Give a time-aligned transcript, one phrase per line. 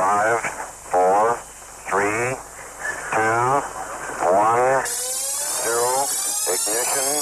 [0.00, 1.36] Five, four,
[1.90, 2.32] three,
[3.12, 3.60] two,
[4.32, 4.86] one,
[5.60, 6.06] zero.
[6.48, 7.20] Ignition.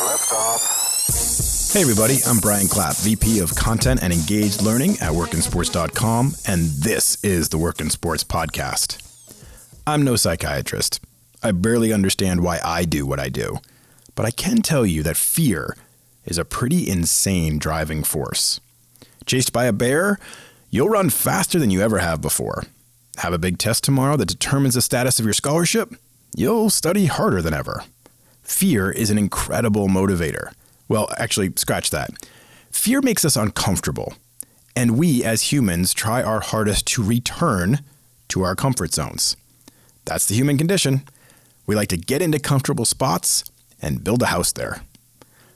[0.00, 1.74] Liftoff.
[1.74, 7.22] Hey, everybody, I'm Brian Clapp, VP of Content and Engaged Learning at workinsports.com, and this
[7.22, 9.02] is the Work in Sports Podcast.
[9.86, 10.98] I'm no psychiatrist.
[11.42, 13.58] I barely understand why I do what I do,
[14.14, 15.76] but I can tell you that fear
[16.24, 18.62] is a pretty insane driving force.
[19.26, 20.18] Chased by a bear,
[20.74, 22.64] you'll run faster than you ever have before.
[23.18, 25.94] Have a big test tomorrow that determines the status of your scholarship?
[26.36, 27.84] You'll study harder than ever.
[28.42, 30.52] Fear is an incredible motivator.
[30.88, 32.10] Well, actually, scratch that.
[32.72, 34.14] Fear makes us uncomfortable,
[34.74, 37.78] and we as humans try our hardest to return
[38.30, 39.36] to our comfort zones.
[40.04, 41.04] That's the human condition.
[41.68, 43.44] We like to get into comfortable spots
[43.80, 44.82] and build a house there.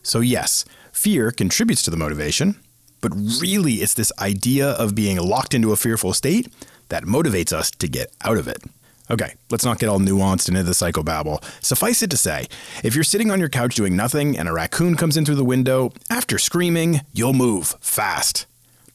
[0.05, 2.55] So, yes, fear contributes to the motivation,
[3.01, 6.53] but really it's this idea of being locked into a fearful state
[6.89, 8.63] that motivates us to get out of it.
[9.11, 11.43] Okay, let's not get all nuanced into the psychobabble.
[11.65, 12.47] Suffice it to say,
[12.85, 15.45] if you're sitting on your couch doing nothing and a raccoon comes in through the
[15.45, 18.45] window, after screaming, you'll move fast.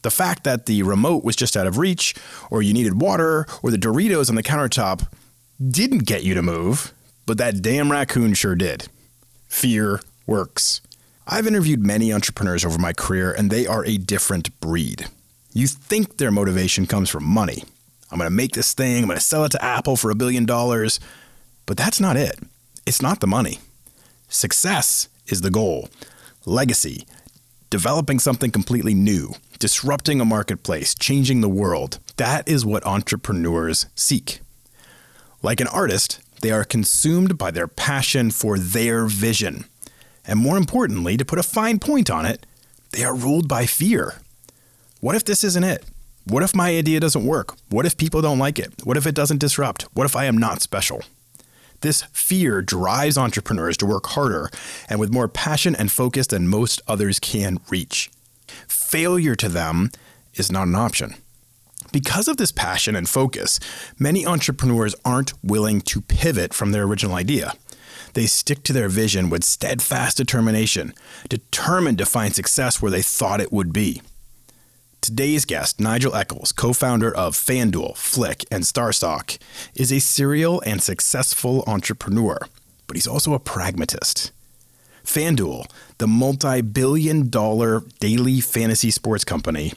[0.02, 2.14] The fact that the remote was just out of reach,
[2.50, 5.08] or you needed water, or the Doritos on the countertop
[5.66, 6.92] didn't get you to move,
[7.26, 8.86] but that damn raccoon sure did.
[9.48, 10.80] Fear works.
[11.26, 15.06] I've interviewed many entrepreneurs over my career, and they are a different breed.
[15.54, 17.64] You think their motivation comes from money.
[18.10, 20.14] I'm going to make this thing, I'm going to sell it to Apple for a
[20.14, 21.00] billion dollars.
[21.66, 22.38] But that's not it.
[22.86, 23.60] It's not the money.
[24.28, 25.88] Success is the goal.
[26.44, 27.06] Legacy,
[27.70, 31.98] developing something completely new, disrupting a marketplace, changing the world.
[32.18, 34.40] That is what entrepreneurs seek.
[35.42, 39.64] Like an artist, they are consumed by their passion for their vision.
[40.26, 42.46] And more importantly, to put a fine point on it,
[42.90, 44.14] they are ruled by fear.
[45.00, 45.84] What if this isn't it?
[46.26, 47.56] What if my idea doesn't work?
[47.68, 48.72] What if people don't like it?
[48.84, 49.82] What if it doesn't disrupt?
[49.92, 51.02] What if I am not special?
[51.82, 54.48] This fear drives entrepreneurs to work harder
[54.88, 58.10] and with more passion and focus than most others can reach.
[58.66, 59.90] Failure to them
[60.32, 61.14] is not an option.
[61.92, 63.60] Because of this passion and focus,
[63.98, 67.52] many entrepreneurs aren't willing to pivot from their original idea.
[68.14, 70.94] They stick to their vision with steadfast determination,
[71.28, 74.02] determined to find success where they thought it would be.
[75.00, 79.36] Today's guest, Nigel Eccles, co founder of FanDuel, Flick, and StarStock,
[79.74, 82.38] is a serial and successful entrepreneur,
[82.86, 84.30] but he's also a pragmatist.
[85.04, 85.66] FanDuel,
[85.98, 89.72] the multi billion dollar daily fantasy sports company,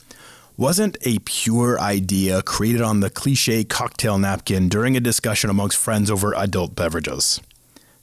[0.55, 6.09] wasn't a pure idea created on the cliche cocktail napkin during a discussion amongst friends
[6.09, 7.41] over adult beverages.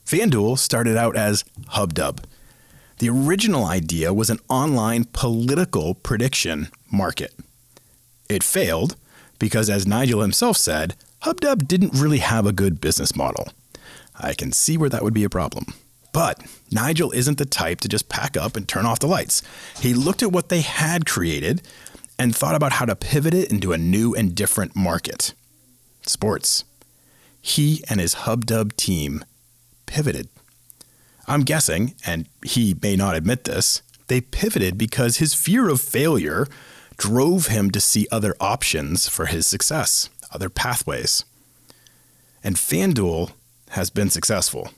[0.05, 1.43] FanDuel started out as
[1.73, 2.23] HubDub
[2.99, 7.33] the original idea was an online political prediction market.
[8.29, 8.95] It failed
[9.37, 13.49] because, as Nigel himself said, HubDub didn't really have a good business model.
[14.17, 15.65] I can see where that would be a problem.
[16.13, 16.41] But
[16.71, 19.41] Nigel isn't the type to just pack up and turn off the lights.
[19.81, 21.61] He looked at what they had created
[22.17, 25.33] and thought about how to pivot it into a new and different market
[26.03, 26.63] sports.
[27.41, 29.25] He and his HubDub team
[29.85, 30.29] pivoted.
[31.27, 36.47] I'm guessing, and he may not admit this, they pivoted because his fear of failure
[36.97, 41.25] drove him to see other options for his success, other pathways.
[42.43, 43.31] And FanDuel
[43.69, 44.69] has been successful.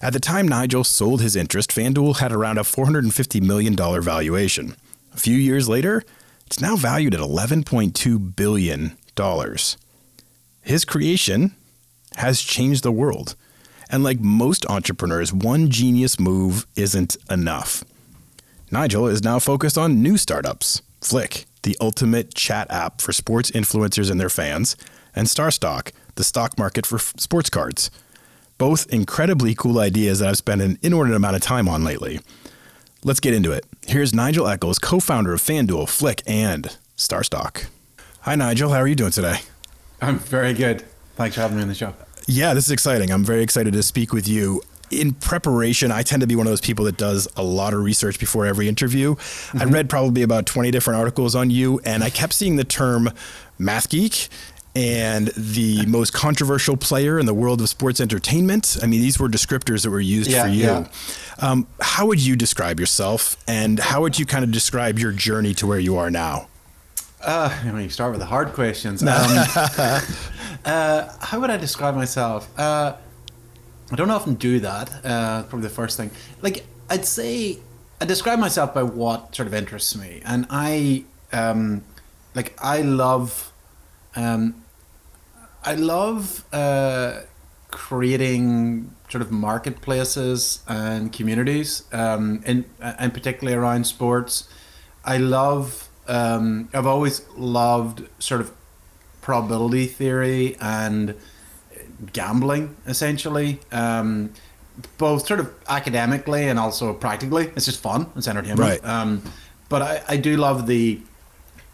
[0.00, 4.76] At the time Nigel sold his interest, FanDuel had around a $450 million valuation.
[5.12, 6.04] A few years later,
[6.46, 8.96] it's now valued at $11.2 billion.
[10.62, 11.56] His creation
[12.16, 13.34] has changed the world.
[13.90, 17.84] And like most entrepreneurs, one genius move isn't enough.
[18.70, 24.10] Nigel is now focused on new startups Flick, the ultimate chat app for sports influencers
[24.10, 24.76] and their fans,
[25.14, 27.90] and StarStock, the stock market for f- sports cards.
[28.58, 32.20] Both incredibly cool ideas that I've spent an inordinate amount of time on lately.
[33.04, 33.64] Let's get into it.
[33.86, 37.66] Here's Nigel Eccles, co founder of FanDuel, Flick, and StarStock.
[38.22, 38.70] Hi, Nigel.
[38.70, 39.38] How are you doing today?
[40.02, 40.84] I'm very good.
[41.14, 41.94] Thanks for having me on the show.
[42.28, 43.10] Yeah, this is exciting.
[43.10, 44.60] I'm very excited to speak with you.
[44.90, 47.80] In preparation, I tend to be one of those people that does a lot of
[47.80, 49.14] research before every interview.
[49.14, 49.62] Mm-hmm.
[49.62, 53.10] I read probably about 20 different articles on you, and I kept seeing the term
[53.58, 54.28] math geek
[54.74, 58.76] and the most controversial player in the world of sports entertainment.
[58.82, 60.64] I mean, these were descriptors that were used yeah, for you.
[60.64, 60.88] Yeah.
[61.38, 65.54] Um, how would you describe yourself, and how would you kind of describe your journey
[65.54, 66.48] to where you are now?
[67.20, 69.02] Uh, I mean, you start with the hard questions.
[69.02, 69.08] Um,
[70.64, 72.48] uh, how would I describe myself?
[72.58, 72.94] Uh,
[73.90, 74.90] I don't often do that.
[75.04, 76.10] Uh, probably the first thing.
[76.42, 77.58] Like, I'd say
[78.00, 81.84] I describe myself by what sort of interests me, and I um,
[82.34, 83.52] like I love,
[84.14, 84.62] um,
[85.64, 87.22] I love uh,
[87.70, 94.48] creating sort of marketplaces and communities, um, and and particularly around sports.
[95.04, 95.87] I love.
[96.08, 98.52] Um, I've always loved sort of
[99.20, 101.14] probability theory and
[102.12, 103.60] gambling, essentially.
[103.70, 104.32] Um,
[104.96, 107.52] both sort of academically and also practically.
[107.56, 108.10] It's just fun.
[108.16, 108.60] It's entertainment.
[108.60, 108.84] Right.
[108.84, 109.22] Um,
[109.68, 111.00] but I, I do love the,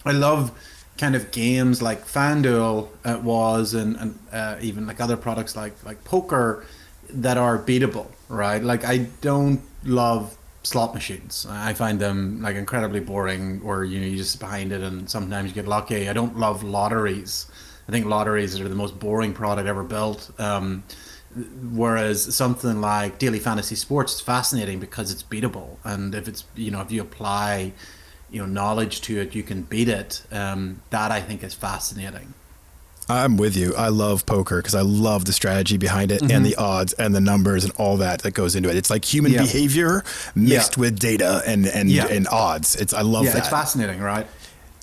[0.04, 0.50] I love
[0.98, 5.74] kind of games like FanDuel uh, was, and, and uh, even like other products like
[5.84, 6.64] like poker
[7.10, 8.62] that are beatable, right?
[8.62, 11.46] Like I don't love slot machines.
[11.48, 15.50] I find them like incredibly boring, or you know you just behind it, and sometimes
[15.50, 16.08] you get lucky.
[16.08, 17.46] I don't love lotteries.
[17.88, 20.30] I think lotteries are the most boring product ever built.
[20.40, 20.82] Um,
[21.72, 26.70] whereas something like daily fantasy sports is fascinating because it's beatable and if it's you
[26.70, 27.72] know if you apply
[28.30, 32.34] you know knowledge to it you can beat it um, that i think is fascinating
[33.08, 33.74] I'm with you.
[33.76, 36.42] I love poker because I love the strategy behind it and mm-hmm.
[36.44, 38.76] the odds and the numbers and all that that goes into it.
[38.76, 39.42] It's like human Yeah.
[39.42, 40.04] behavior
[40.34, 40.80] mixed Yeah.
[40.80, 42.06] with data and and, Yeah.
[42.06, 42.76] and odds.
[42.76, 43.38] It's I love yeah that.
[43.40, 44.26] it's fascinating right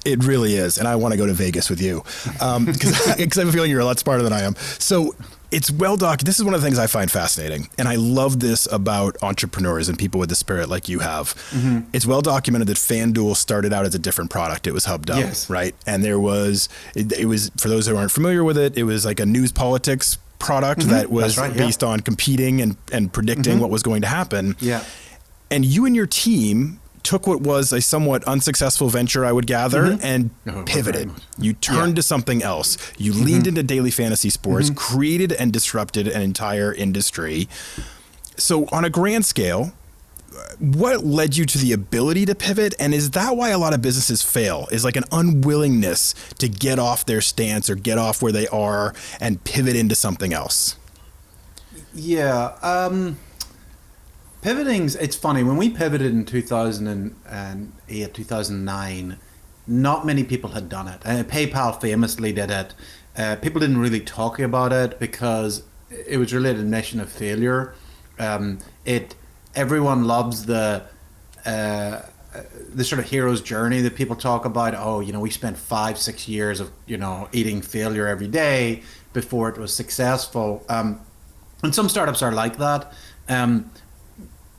[0.05, 2.03] It really is, and I want to go to Vegas with you
[2.39, 4.55] um, because I have a feeling you're a lot smarter than I am.
[4.79, 5.13] So
[5.51, 6.27] it's well documented.
[6.27, 9.89] This is one of the things I find fascinating, and I love this about entrepreneurs
[9.89, 11.35] and people with the spirit like you have.
[11.51, 11.89] Mm-hmm.
[11.93, 14.67] It's well documented that FanDuel started out as a different product.
[14.67, 15.49] It was HubDub, Yes.
[15.49, 15.75] right?
[15.87, 19.05] And there was it, it was for those who aren't familiar with it, it was
[19.05, 21.41] like a news politics product that was Mm-hmm.
[21.41, 21.65] right, yeah.
[21.65, 24.55] based on competing and and predicting what was going to happen.
[24.59, 24.83] yeah
[25.49, 29.83] And you and your team took what was a somewhat unsuccessful venture, I would gather,
[29.83, 30.05] mm-hmm.
[30.05, 31.11] and Oh, pivoted.
[31.37, 32.77] You turned to something else.
[32.97, 33.23] You mm-hmm.
[33.23, 34.77] leaned into daily fantasy sports, mm-hmm.
[34.77, 37.47] created and disrupted an entire industry.
[38.37, 39.73] So, on a grand scale,
[40.59, 42.73] what led you to the ability to pivot?
[42.79, 44.67] And is that why a lot of businesses fail?
[44.71, 48.93] Is like an unwillingness to get off their stance or get off where they are
[49.19, 50.77] and pivot into something else?
[51.93, 52.55] Yeah.
[52.61, 53.17] Um,
[54.41, 59.17] pivoting's it's funny when we pivoted in 2008 2009
[59.67, 62.73] not many people had done it and paypal famously did it
[63.17, 65.63] uh, people didn't really talk about it because
[66.07, 67.73] it was really an admission of failure
[68.19, 69.15] um, it
[69.55, 70.83] everyone loves the
[71.45, 72.01] uh,
[72.73, 74.73] the sort of hero's journey that people talk about.
[74.75, 78.83] Oh, you know, we spent five, six years of you know eating failure every day
[79.13, 80.63] before it was successful.
[80.69, 81.01] Um,
[81.63, 82.93] and some startups are like that.
[83.27, 83.69] Um,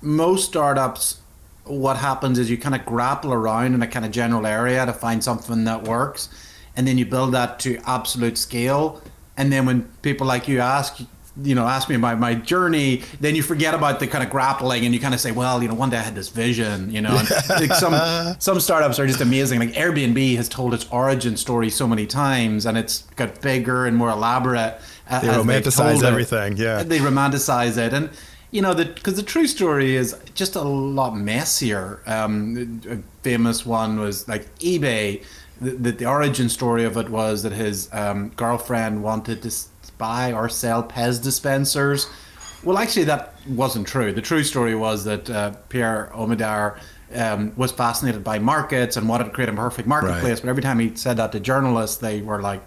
[0.02, 1.20] most startups,
[1.64, 4.92] what happens is you kind of grapple around in a kind of general area to
[4.92, 6.28] find something that works,
[6.76, 9.00] and then you build that to absolute scale.
[9.36, 11.00] And then when people like you ask,
[11.42, 14.84] you know, ask me about my journey, then you forget about the kind of grappling,
[14.84, 17.00] and you kind of say, well, you know, one day I had this vision, you
[17.00, 17.16] know.
[17.16, 17.94] And like some
[18.38, 19.58] some startups are just amazing.
[19.60, 23.96] Like Airbnb has told its origin story so many times, and it's got bigger and
[23.96, 24.78] more elaborate.
[25.08, 26.82] uh, They romanticize everything, yeah.
[26.82, 28.10] They romanticize it, and
[28.52, 32.00] you know, because the, true story is just a lot messier.
[32.06, 35.24] Um, a famous one was like eBay.
[35.60, 39.50] The, the, the origin story of it was that his um, girlfriend wanted to
[39.96, 42.08] buy or sell Pez dispensers.
[42.62, 44.12] Well, actually, that wasn't true.
[44.12, 46.78] The true story was that uh, Pierre Omidyar
[47.14, 50.24] um, was fascinated by markets and wanted to create a perfect marketplace.
[50.24, 50.42] Right.
[50.42, 52.62] But every time he said that to journalists, they were like,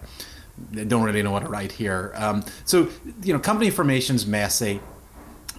[0.72, 2.12] they don't really know what to write here.
[2.16, 2.88] Um, so,
[3.22, 4.80] you know, company formation formation's messy.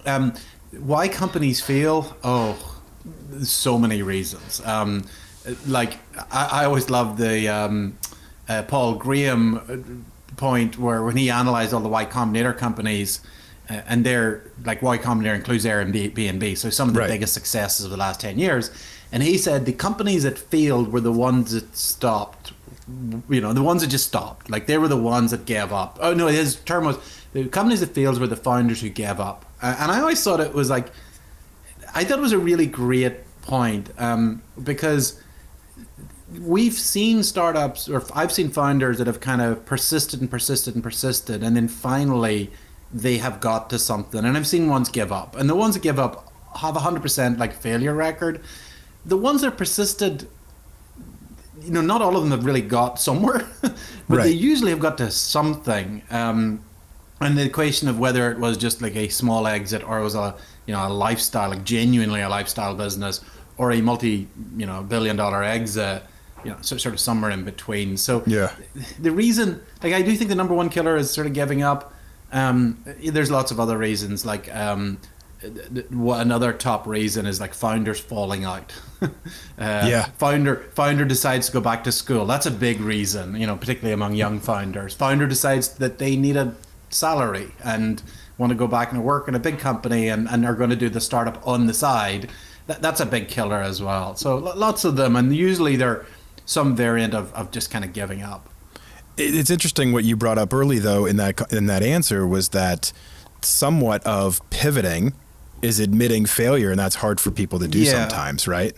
[0.08, 0.34] Um,
[0.72, 2.16] why companies fail?
[2.24, 2.56] Oh,
[3.42, 4.60] so many reasons.
[4.64, 5.04] Um,
[5.66, 5.98] like
[6.30, 7.96] I, I always love the um,
[8.48, 13.20] uh, Paul Graham uh, point where when he analyzed all the Y Combinator companies,
[13.70, 17.10] uh, and they're like Y Combinator includes Airbnb, so some of the Right.
[17.10, 18.70] biggest successes of the last ten years.
[19.10, 22.52] And he said the companies that failed were the ones that stopped.
[23.28, 24.50] You know, the ones that just stopped.
[24.50, 25.98] Like they were the ones that gave up.
[26.00, 26.96] Oh no, his term was
[27.32, 29.44] the companies that failed were the founders who gave up.
[29.62, 30.90] Uh, and I always thought it was like,
[31.94, 35.20] I thought it was a really great point um, because
[36.40, 40.82] we've seen startups or I've seen founders that have kind of persisted and persisted and
[40.82, 42.50] persisted and then finally
[42.92, 44.24] they have got to something.
[44.24, 45.36] And I've seen ones give up.
[45.36, 48.40] And the ones that give up have a 100% like failure record.
[49.04, 50.26] The ones that persisted
[51.62, 53.44] you know not all of them have really got somewhere
[54.08, 56.02] but they usually have got to something.
[56.10, 56.62] Um,
[57.20, 60.14] and the question of whether it was just like a small exit or it was
[60.14, 60.34] a
[60.66, 63.20] you know a lifestyle like genuinely a lifestyle business
[63.56, 66.02] or a multi you know billion dollar exit
[66.44, 68.52] you know sort of somewhere in between so Yeah.
[69.00, 71.92] the reason like i do think the number one killer is sort of giving up
[72.30, 74.98] um, there's lots of other reasons like um,
[75.90, 78.72] what another top reason is like founders falling out.
[79.02, 79.08] uh,
[79.58, 80.06] Yeah.
[80.18, 82.26] Founder founder decides to go back to school.
[82.26, 84.94] That's a big reason, you know, particularly among young founders.
[84.94, 86.54] Founder decides that they need a
[86.90, 88.02] salary and
[88.36, 90.76] want to go back and work in a big company and, and are going to
[90.76, 92.30] do the startup on the side.
[92.66, 94.14] That, that's a big killer as well.
[94.16, 96.06] So lots of them, and usually they're
[96.44, 98.48] some variant of, of just kind of giving up.
[99.16, 102.92] It's interesting what you brought up early, though, in that in that answer was that
[103.42, 105.12] somewhat of pivoting
[105.60, 107.92] is admitting failure, and that's hard for people to do Yeah.
[108.08, 108.76] sometimes, right?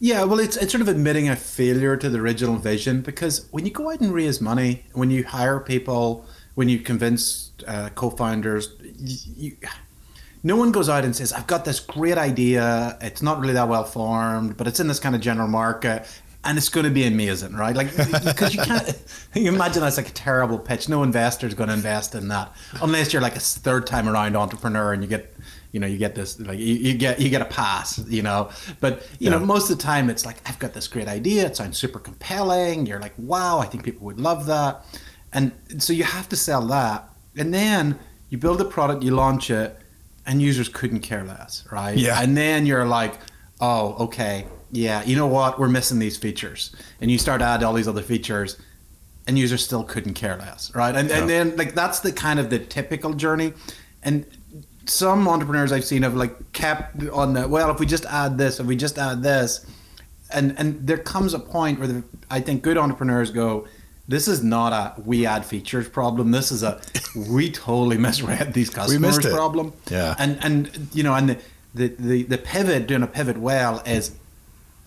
[0.00, 3.66] Yeah, well, it's, it's sort of admitting a failure to the original vision because when
[3.66, 8.70] you go out and raise money, when you hire people, when you convince uh, co-founders,
[8.98, 9.56] you, you,
[10.42, 12.96] no one goes out and says, "I've got this great idea.
[13.00, 16.06] It's not really that well formed, but it's in this kind of general market."
[16.42, 17.76] And it's going to be amazing, right?
[17.76, 19.04] Like, because you can't,
[19.34, 20.88] you imagine that's like a terrible pitch.
[20.88, 24.34] No investor is going to invest in that unless you're like a third time around
[24.36, 25.34] entrepreneur and you get
[25.72, 28.50] you know you get this like you, you get you get a pass you know
[28.80, 31.56] but you know most of the time it's like i've got this great idea it
[31.56, 34.84] sounds super compelling you're like wow i think people would love that
[35.32, 37.08] and so you have to sell that.
[37.36, 39.76] And then you build a product you launch it
[40.26, 41.96] and users couldn't care less right?
[41.96, 42.20] Yeah.
[42.22, 43.14] and then you're like
[43.60, 44.46] oh okay.
[44.72, 45.58] Yeah you know what?
[45.58, 46.74] We're missing these features.
[47.00, 48.56] And you start to add all these other features
[49.26, 50.94] and users still couldn't care less, right?
[50.94, 51.18] And, Yeah.
[51.18, 53.52] and then like that's the kind of the typical journey,
[54.02, 54.26] and
[54.86, 58.58] some entrepreneurs I've seen have like kept on the well, if we just add this,
[58.58, 59.64] if we just add this,
[60.32, 63.68] and and there comes a point where the, I think good entrepreneurs go,
[64.10, 66.32] this is not a we add features problem.
[66.32, 66.80] This is a
[67.16, 69.72] we totally misread these customers problem.
[69.88, 70.16] Yeah.
[70.18, 71.38] and and you know, and the
[71.74, 74.16] the the, the pivot doing a pivot well is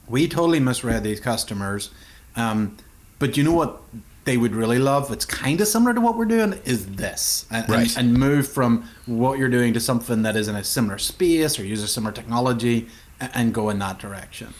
[0.09, 1.89] we totally misread these customers.
[2.35, 2.77] Um,
[3.17, 3.81] but you know what
[4.25, 5.09] they would really love?
[5.11, 6.59] It's kind of similar to what we're doing.
[6.65, 10.55] Is this and, and- and, move from what you're doing to something that is in
[10.55, 12.89] a similar space or uses similar technology
[13.21, 14.53] and, and go in that direction.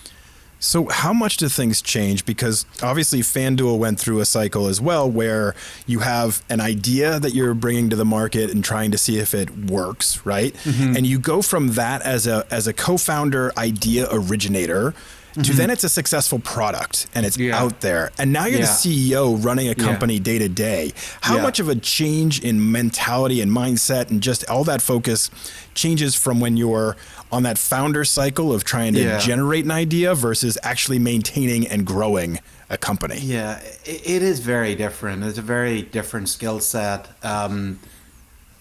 [0.63, 2.25] So, how much do things change?
[2.25, 5.55] Because obviously, FanDuel went through a cycle as well where
[5.85, 9.33] you have an idea that you're bringing to the market and trying to see if
[9.33, 10.53] it works, right?
[10.63, 10.95] Mm-hmm.
[10.95, 14.93] And you go from that as a as a co-founder, idea originator.
[15.41, 17.47] To then it's a successful product and it's Mm-hmm.
[17.47, 17.59] Yeah.
[17.63, 18.11] out there.
[18.19, 18.67] And now you're Yeah.
[18.67, 20.93] the CEO running a company day to day.
[21.21, 21.41] How Yeah.
[21.41, 25.31] much of a change in mentality and mindset and just all that focus
[25.73, 26.95] changes from when you're
[27.33, 29.17] on that founder cycle of trying to Yeah.
[29.17, 33.19] generate an idea versus actually maintaining and growing a company.
[33.19, 35.23] Yeah, it, is very different.
[35.23, 37.07] It's a very different skill set.
[37.23, 37.79] Um,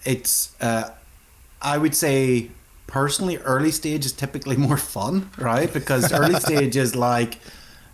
[0.05, 0.89] it's, uh,
[1.61, 2.49] I would say,
[2.87, 5.71] personally, early stage is typically more fun, right?
[5.71, 7.37] Because early stage is like,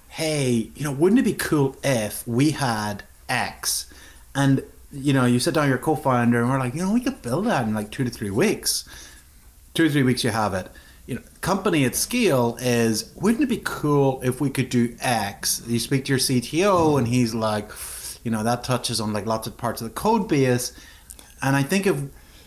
[0.08, 3.88] hey, you know, wouldn't it be cool if we had X?
[4.34, 6.94] And, you know, you sit down with your co founder and we're like, you know,
[6.94, 8.88] we could build that in like two to three weeks
[9.80, 10.70] two or three weeks you have it.
[11.06, 15.64] You know, company at scale is wouldn't it be cool if we could do X?
[15.66, 17.72] You speak to your CTO and he's like,
[18.26, 20.74] you know, that touches on like lots of parts of the code base.
[21.42, 21.96] And I think if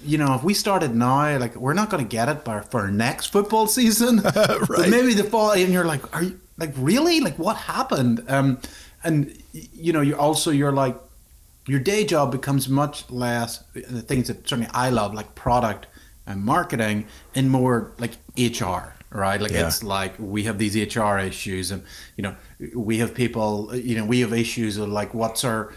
[0.05, 2.81] you know, if we started now, like we're not going to get it by for
[2.83, 4.91] our next football season, but Right.
[4.91, 5.53] maybe the fall.
[5.53, 8.23] And you're like, are you like really like what happened?
[8.29, 8.59] Um,
[9.03, 10.97] and you know, you're also you're like,
[11.67, 15.87] your day job becomes much less the things that certainly I love, like product
[16.27, 19.41] and marketing, and more like HR, right?
[19.41, 19.67] Like Yeah.
[19.67, 21.83] it's like we have these HR issues, and
[22.17, 22.37] you know,
[22.75, 25.73] we have people, you know, we have issues of like what's our,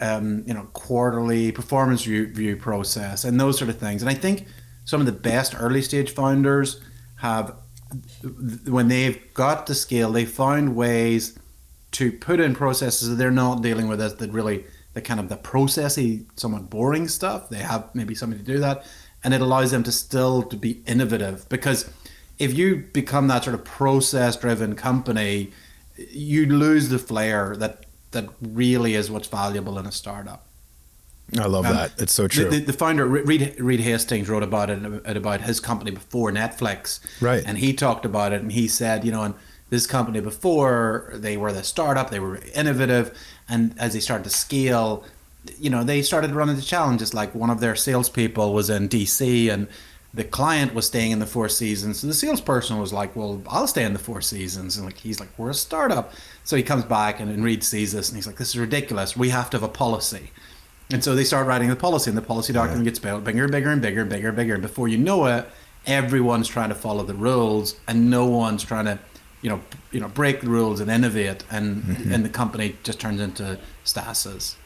[0.00, 4.02] um, you know, quarterly performance review process and those sort of things.
[4.02, 4.46] And I think
[4.84, 6.80] some of the best early stage founders
[7.16, 7.54] have
[8.66, 11.38] when they've got the scale, they find ways
[11.92, 15.28] to put in processes that they're not dealing with as the really the kind of
[15.28, 17.48] the processy, somewhat boring stuff.
[17.48, 18.84] They have maybe somebody to do that,
[19.22, 21.48] and it allows them to still to be innovative.
[21.48, 21.90] Because
[22.38, 25.52] if you become that sort of process-driven company,
[26.10, 30.44] you lose the flair that that really is what's valuable in a startup.
[31.38, 31.92] I love Um, that.
[31.98, 32.50] It's so true.
[32.50, 37.44] the, the founder Reed, Reed Hastings wrote about it about his company before Netflix, Right.
[37.46, 39.34] And he talked about it, and he said, you know, and
[39.68, 43.16] this company before they were the startup, they were innovative,
[43.48, 45.04] and as they started to scale,
[45.58, 47.14] you know, they started running into challenges.
[47.14, 49.68] Like one of their salespeople was in DC, and
[50.12, 52.00] the client was staying in the Four Seasons.
[52.00, 55.20] So the salesperson was like, "Well, I'll stay in the Four Seasons," and like he's
[55.20, 56.12] like, "We're a startup."
[56.44, 59.16] So he comes back, and, and Reed sees this, and he's like, "This is ridiculous.
[59.16, 60.30] We have to have a policy."
[60.92, 63.52] And so they start writing the policy, and the policy document gets built bigger, and
[63.52, 64.54] bigger, and bigger, and bigger, and bigger.
[64.54, 65.48] And before you know it,
[65.86, 68.98] everyone's trying to follow the rules, and no one's trying to,
[69.42, 69.60] you know,
[69.92, 72.12] you know, break the rules and innovate, and mm-hmm.
[72.12, 74.56] and the company just turns into stasis.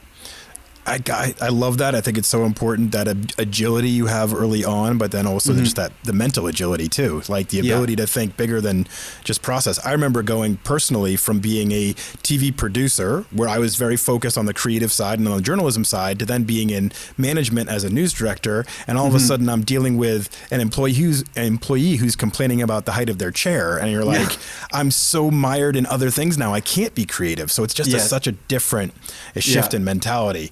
[0.86, 1.94] I, I, I love that.
[1.94, 5.54] I think it's so important that ag- agility you have early on, but then also
[5.54, 7.66] just that the mental agility too, like the Mm-hmm.
[7.66, 7.72] Yeah.
[7.74, 8.86] ability to think bigger than
[9.22, 9.78] just process.
[9.86, 14.46] I remember going personally from being a TV producer, where I was very focused on
[14.46, 17.90] the creative side and on the journalism side, to then being in management as a
[17.90, 19.26] news director, and all of a Mm-hmm.
[19.26, 23.18] sudden I'm dealing with an employee who's an employee who's complaining about the height of
[23.18, 24.36] their chair, and you're like,
[24.72, 27.50] I'm so mired in other things now, I can't be creative.
[27.50, 28.92] So it's just a, such a different
[29.34, 29.78] a shift Yeah.
[29.78, 30.50] in mentality.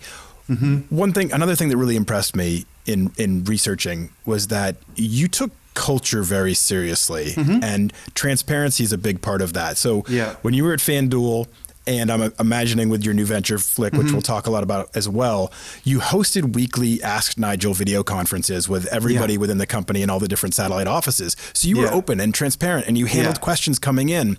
[0.48, 0.94] Mm-hmm.
[0.94, 5.50] One thing, another thing that really impressed me in in researching was that you took
[5.74, 7.62] culture very seriously, mm-hmm.
[7.62, 9.76] and transparency is a big part of that.
[9.78, 10.34] So Yeah.
[10.42, 11.46] when you were at FanDuel.
[11.84, 14.12] And I'm imagining with your new venture, Flick, which mm-hmm.
[14.12, 15.50] we'll talk a lot about as well,
[15.82, 19.40] you hosted weekly Ask Nigel video conferences with everybody Yeah.
[19.40, 21.34] within the company and all the different satellite offices.
[21.54, 23.40] So you were open and transparent and you handled Yeah.
[23.40, 24.38] questions coming in.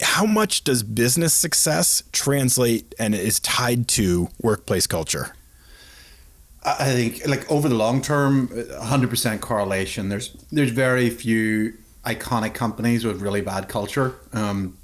[0.00, 5.34] How much does business success translate and is tied to workplace culture?
[6.62, 10.08] I think like over the long term, 100% correlation.
[10.10, 14.14] There's there's very few iconic companies with really bad culture.
[14.32, 14.76] Um,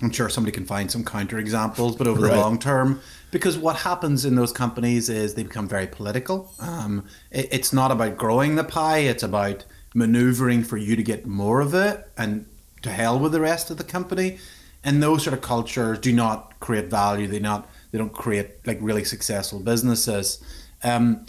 [0.00, 2.34] I'm sure somebody can find some counter examples, but over Right.
[2.34, 3.00] the long term,
[3.32, 6.52] because what happens in those companies is they become very political.
[6.60, 11.26] Um, it, it's not about growing the pie; it's about maneuvering for you to get
[11.26, 12.46] more of it, and
[12.82, 14.38] to hell with the rest of the company.
[14.84, 17.26] And those sort of cultures do not create value.
[17.26, 20.42] They not they don't create like really successful businesses.
[20.82, 21.26] Um,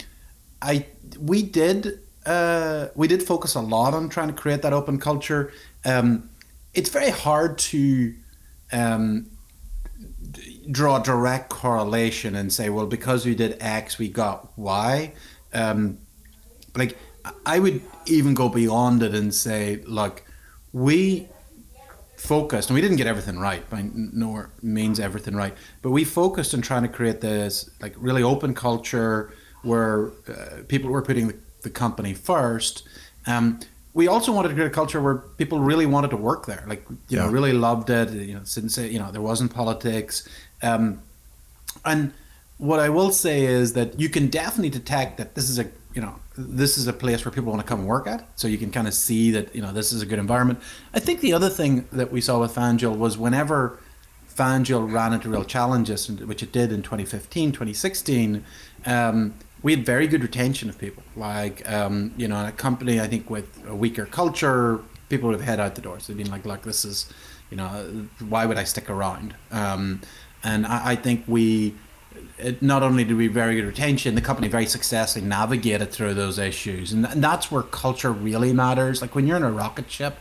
[0.62, 0.86] I
[1.18, 5.52] we did uh, we did focus a lot on trying to create that open culture.
[5.84, 6.30] Um,
[6.74, 8.14] it's very hard to
[8.72, 9.30] um,
[10.70, 15.12] draw a direct correlation and say, well, because we did X, we got Y.
[15.52, 15.98] Um,
[16.76, 16.96] like
[17.44, 20.22] I would even go beyond it and say, look,
[20.72, 21.28] we
[22.20, 26.54] focused, and we didn't get everything right by no means everything right, but we focused
[26.54, 31.36] on trying to create this like really open culture where uh, people were putting the,
[31.62, 32.86] the company first.
[33.26, 33.58] Um,
[33.94, 36.86] we also wanted to create a culture where people really wanted to work there, like
[37.08, 38.10] you know, really loved it.
[38.10, 40.28] You know, didn't say you know there wasn't politics,
[40.62, 41.02] um,
[41.84, 42.12] and
[42.58, 46.02] what I will say is that you can definitely detect that this is a you
[46.02, 48.28] know this is a place where people want to come and work at.
[48.36, 50.60] So you can kind of see that you know this is a good environment.
[50.94, 53.78] I think the other thing that we saw with FanDuel was whenever
[54.34, 58.44] FanDuel ran into real challenges, which it did in 2015, 2016.
[58.86, 61.02] Um, we had very good retention of people.
[61.16, 65.46] Like, um, you know, a company, I think, with a weaker culture, people would have
[65.46, 66.06] head out the doors.
[66.06, 67.12] They'd been like, look, this is,
[67.50, 69.34] you know, why would I stick around?
[69.50, 70.00] Um,
[70.42, 71.74] and I, I think we,
[72.38, 76.38] it, not only did we very good retention, the company very successfully navigated through those
[76.38, 76.92] issues.
[76.92, 79.00] And, and that's where culture really matters.
[79.00, 80.16] Like when you're in a rocket ship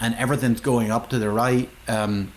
[0.00, 2.32] and everything's going up to the right, um,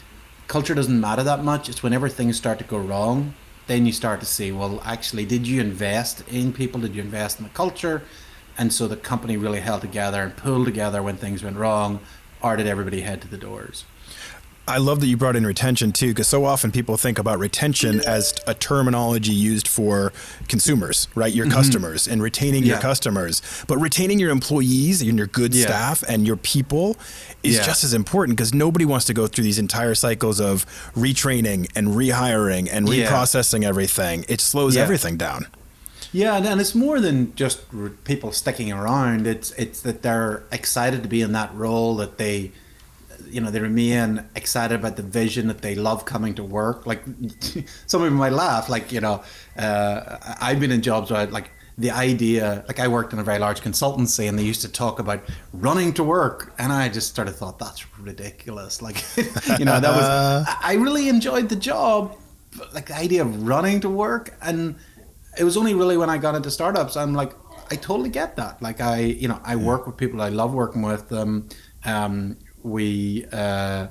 [0.47, 1.69] culture doesn't matter that much.
[1.69, 3.33] It's whenever things start to go wrong,
[3.67, 6.81] then you start to see, well, actually, did you invest in people?
[6.81, 8.03] Did you invest in the culture?
[8.57, 12.01] And so the company really held together and pulled together when things went wrong,
[12.41, 13.85] or did everybody head to the doors?
[14.65, 17.99] I love that you brought in retention too, because so often people think about retention
[18.07, 20.13] as a terminology used for
[20.47, 21.33] consumers, right?
[21.33, 22.81] Your customers and retaining your Mm-hmm.
[22.83, 23.41] Customers.
[23.67, 25.65] But retaining your employees and your good Yeah.
[25.65, 26.95] staff and your people
[27.43, 27.65] is Yeah.
[27.65, 31.89] just as important because nobody wants to go through these entire cycles of retraining and
[31.89, 33.09] rehiring and Yeah.
[33.09, 34.25] reprocessing everything.
[34.29, 34.83] It slows Yeah.
[34.83, 35.47] everything down.
[36.13, 37.59] Yeah, and, and it's more than just
[38.05, 39.27] people sticking around.
[39.27, 41.95] It's it's that they're excited to be in that role.
[41.97, 42.51] That they,
[43.33, 45.47] you know, they remain excited about the vision.
[45.47, 46.85] That they love coming to work.
[46.85, 47.03] Like
[47.87, 48.69] some of them might laugh.
[48.69, 49.23] Like you know,
[49.57, 52.63] uh, I- I've been in jobs where like the idea.
[52.67, 55.93] Like I worked in a very large consultancy, and they used to talk about running
[55.93, 58.81] to work, and I just sort of thought that's ridiculous.
[58.81, 59.03] Like
[59.59, 62.15] you know, that was I I really enjoyed the job,
[62.57, 64.75] but like the idea of running to work and
[65.37, 67.33] it was only really when I got into startups I'm like
[67.71, 70.83] I totally get that like I you know I work with people I love working
[70.83, 71.49] with them
[71.85, 73.87] um, we uh,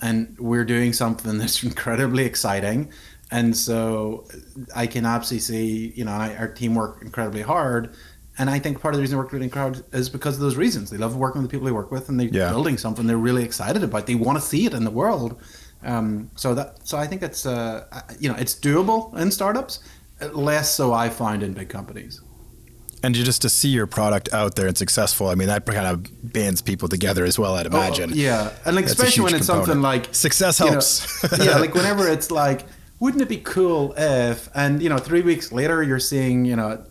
[0.00, 2.90] and we're doing something that's incredibly exciting.
[3.30, 4.26] And so
[4.74, 7.94] I can absolutely see you know I, our team work incredibly hard.
[8.38, 10.56] And I think part of the reason they work really hard is because of those
[10.56, 10.90] reasons.
[10.90, 12.50] They love working with the people they work with and they're Yeah.
[12.50, 14.06] building something they're really excited about.
[14.06, 15.40] They want to see it in the world.
[15.82, 17.84] Um, so that so I think it's uh,
[18.18, 19.80] you know it's doable in startups
[20.32, 22.20] less so I find in big companies.
[23.06, 25.86] And you just to see your product out there and successful, I mean, that kind
[25.86, 28.10] of bands people together as well, I'd oh, imagine.
[28.10, 31.24] Oh, yeah, and like That's especially when it's something like Success you know, helps.
[31.38, 32.66] yeah, like whenever it's like,
[32.98, 36.84] wouldn't it be cool if, and you know, three weeks later you're seeing you know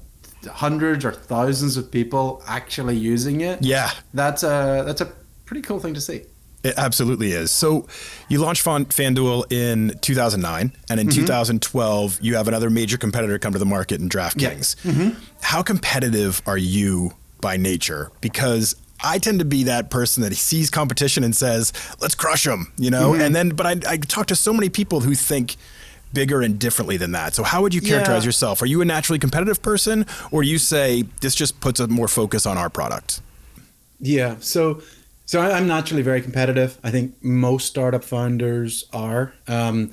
[0.48, 3.62] hundreds or thousands of people actually using it.
[3.62, 3.92] Yeah.
[4.14, 5.12] That's a that's a
[5.46, 6.24] pretty cool thing to see.
[6.66, 7.52] It absolutely is.
[7.52, 7.88] So,
[8.28, 11.20] you launched Fan- FanDuel in 2009, and in Mm-hmm.
[11.22, 14.76] 2012, you have another major competitor come to the market in DraftKings.
[14.84, 15.20] Mm-hmm.
[15.42, 18.12] How competitive are you by nature?
[18.22, 22.72] Because I tend to be that person that sees competition and says, "Let's crush them,"
[22.78, 23.12] you know.
[23.12, 23.22] Mm-hmm.
[23.22, 25.58] And then, but I, I talk to so many people who think
[26.14, 27.36] bigger and differently than that.
[27.36, 28.30] So, how would you characterize Yeah.
[28.30, 28.62] yourself?
[28.62, 32.46] Are you a naturally competitive person, or you say this just puts a more focus
[32.48, 33.22] on our product?
[34.00, 34.38] Yeah.
[34.40, 34.82] So,
[35.26, 36.78] so I'm naturally very competitive.
[36.84, 39.34] I think most startup founders are.
[39.48, 39.92] Um,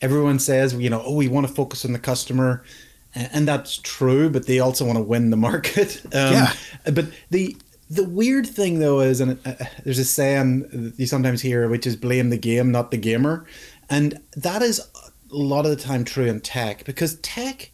[0.00, 2.62] everyone says, you know, oh, we want to focus on the customer,
[3.14, 4.28] and that's true.
[4.28, 6.02] But they also want to win the market.
[6.14, 6.52] Um, Yeah.
[6.84, 7.56] But the
[7.90, 11.86] the weird thing though is, and uh, there's a saying that you sometimes hear, which
[11.86, 13.46] is blame the game, not the gamer,
[13.88, 17.72] and that is a lot of the time true in tech because tech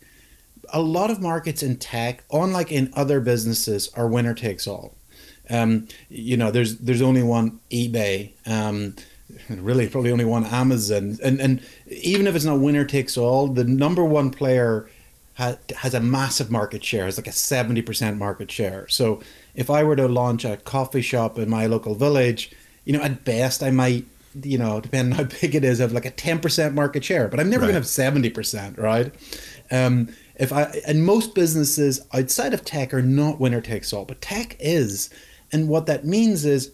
[0.73, 4.94] a lot of markets in tech, unlike in other businesses, are winner takes all.
[5.51, 8.95] Um, you know, there's there's only one eBay, um,
[9.49, 13.65] really probably only one Amazon, and and even if it's not winner takes all, the
[13.65, 14.89] number one player
[15.35, 18.87] ha- has a massive market share, has like a seventy percent market share.
[18.89, 19.21] So
[19.55, 22.53] if I were to launch a coffee shop in my local village,
[22.85, 24.05] you know, at best I might.
[24.45, 27.27] You know, depending on how big it is, have like a ten percent market share,
[27.27, 27.73] but I'm never Right.
[27.73, 29.13] going to have seventy percent, right?
[29.73, 34.21] Um, if I and most businesses outside of tech are not winner takes all, but
[34.21, 35.11] tech is,
[35.53, 36.73] and what that means is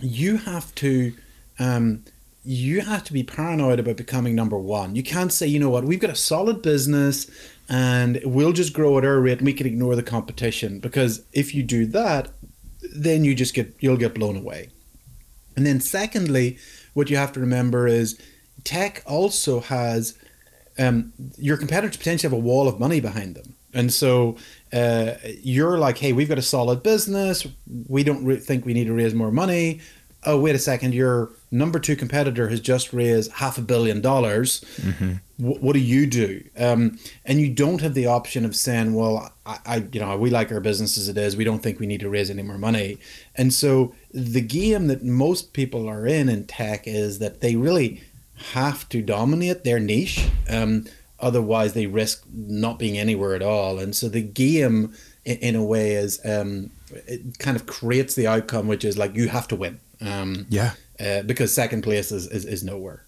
[0.00, 1.12] you have to
[1.58, 2.04] um,
[2.44, 4.96] you have to be paranoid about becoming number one.
[4.96, 7.30] You can't say, you know what, we've got a solid business
[7.68, 11.54] and we'll just grow at our rate and we can ignore the competition because if
[11.54, 12.30] you do that,
[12.94, 14.68] then you just get you'll get blown away.
[15.56, 16.58] And then secondly,
[16.94, 18.20] what you have to remember is
[18.64, 20.18] tech also has
[20.78, 23.54] um, your competitors potentially have a wall of money behind them.
[23.74, 24.36] And so
[24.72, 27.46] uh, you're like, hey, we've got a solid business.
[27.88, 29.80] We don't re- think we need to raise more money.
[30.24, 30.94] Oh, wait a second.
[30.94, 34.64] Your number two competitor has just raised half a billion dollars.
[35.38, 36.44] Wh- what do you do?
[36.56, 40.30] Um, and you don't have the option of saying, well, I, I, you know, we
[40.30, 41.36] like our business as it is.
[41.36, 42.98] We don't think we need to raise any more money.
[43.34, 48.02] And so the game that most people are in in tech is that they really
[48.52, 50.28] have to dominate their niche.
[50.48, 50.86] Um,
[51.22, 53.78] otherwise, they risk not being anywhere at all.
[53.78, 54.92] And so the game,
[55.24, 56.70] in, in a way, is um,
[57.06, 59.80] it kind of creates the outcome, which is like you have to win.
[60.00, 60.72] Um, Yeah.
[61.00, 63.04] uh, because second place is, is, is nowhere.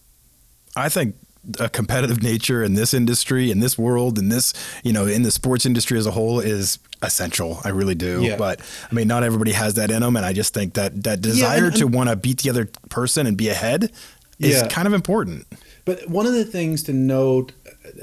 [0.76, 1.16] I think
[1.60, 5.30] a competitive nature in this industry, in this world, in this, you know, in the
[5.30, 7.58] sports industry as a whole is essential.
[7.64, 8.22] I really do.
[8.22, 8.36] Yeah.
[8.36, 10.16] But I mean, not everybody has that in them.
[10.16, 13.26] And I just think that that desire and- to want to beat the other person
[13.26, 13.92] and be ahead
[14.38, 14.68] is Yeah.
[14.68, 15.46] kind of important.
[15.84, 17.52] But one of the things to note,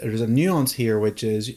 [0.01, 1.51] there's a nuance here, which is,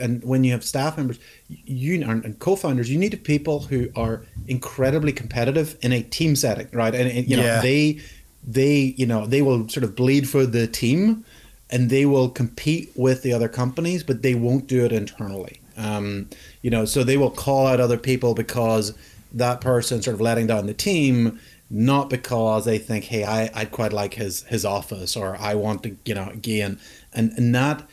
[0.00, 5.12] and when you have staff members, you and co-founders, you need people who are incredibly
[5.12, 6.94] competitive in a team setting, right?
[6.94, 8.00] And, and, you know they,
[8.46, 11.24] they, you know, they will sort of bleed for the team,
[11.70, 15.60] and they will compete with the other companies, but they won't do it internally.
[15.76, 16.28] Um,
[16.62, 18.92] you know, so they will call out other people because
[19.32, 21.38] that person sort of letting down the team
[21.70, 25.84] not because they think, hey, I, I'd quite like his his office or I want
[25.84, 26.80] to, you know, gain
[27.12, 27.88] and, and not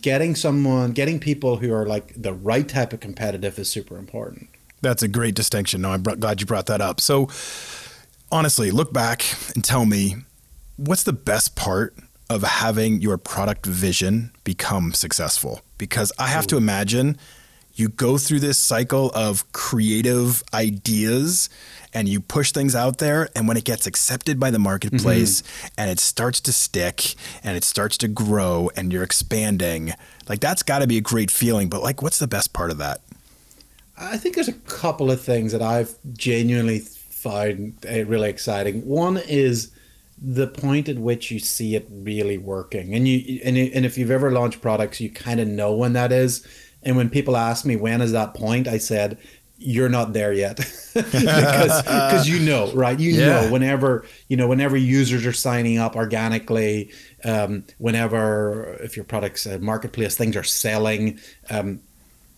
[0.00, 4.48] getting someone getting people who are like the right type of competitive is super important.
[4.80, 5.82] That's a great distinction.
[5.82, 7.00] No, I'm glad you brought that up.
[7.00, 7.28] So,
[8.30, 10.16] honestly, look back and tell me
[10.76, 11.94] what's the best part
[12.30, 15.62] of having your product vision become successful?
[15.78, 17.18] Because I have to imagine
[17.74, 21.48] you go through this cycle of creative ideas
[21.92, 25.42] and you push things out there and when it gets accepted by the marketplace
[25.76, 29.92] and it starts to stick and it starts to grow and you're expanding
[30.28, 32.78] like that's got to be a great feeling but like what's the best part of
[32.78, 33.00] that
[34.00, 38.86] I think there's a couple of things that I've genuinely found uh, really exciting.
[38.86, 39.72] One is
[40.20, 44.10] the point at which you see it really working, and you and, and if you've
[44.10, 46.46] ever launched products, you kind of know when that is.
[46.84, 49.18] And when people ask me when is that point, I said
[49.58, 50.60] you're not there yet.
[50.94, 52.98] Because because you know right?
[52.98, 53.24] You Yeah.
[53.26, 56.90] know whenever you know whenever users are signing up organically
[57.24, 61.80] um, whenever if your product's a marketplace things are selling um,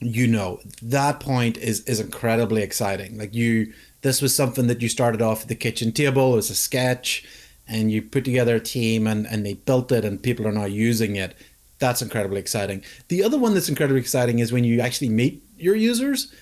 [0.00, 3.18] you know that point is is incredibly exciting.
[3.18, 6.50] Like you this was something that you started off at the kitchen table it was
[6.50, 7.24] a sketch
[7.68, 10.64] and you put together a team and and they built it and people are now
[10.64, 11.34] using it.
[11.78, 12.82] That's incredibly exciting.
[13.08, 16.32] The other one that's incredibly exciting is when you actually meet your users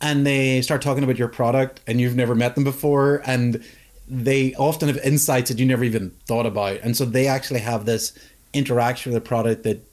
[0.00, 3.62] and they start talking about your product and you've never met them before and
[4.06, 7.84] they often have insights that you never even thought about and so they actually have
[7.84, 8.12] this
[8.52, 9.84] interaction with the product that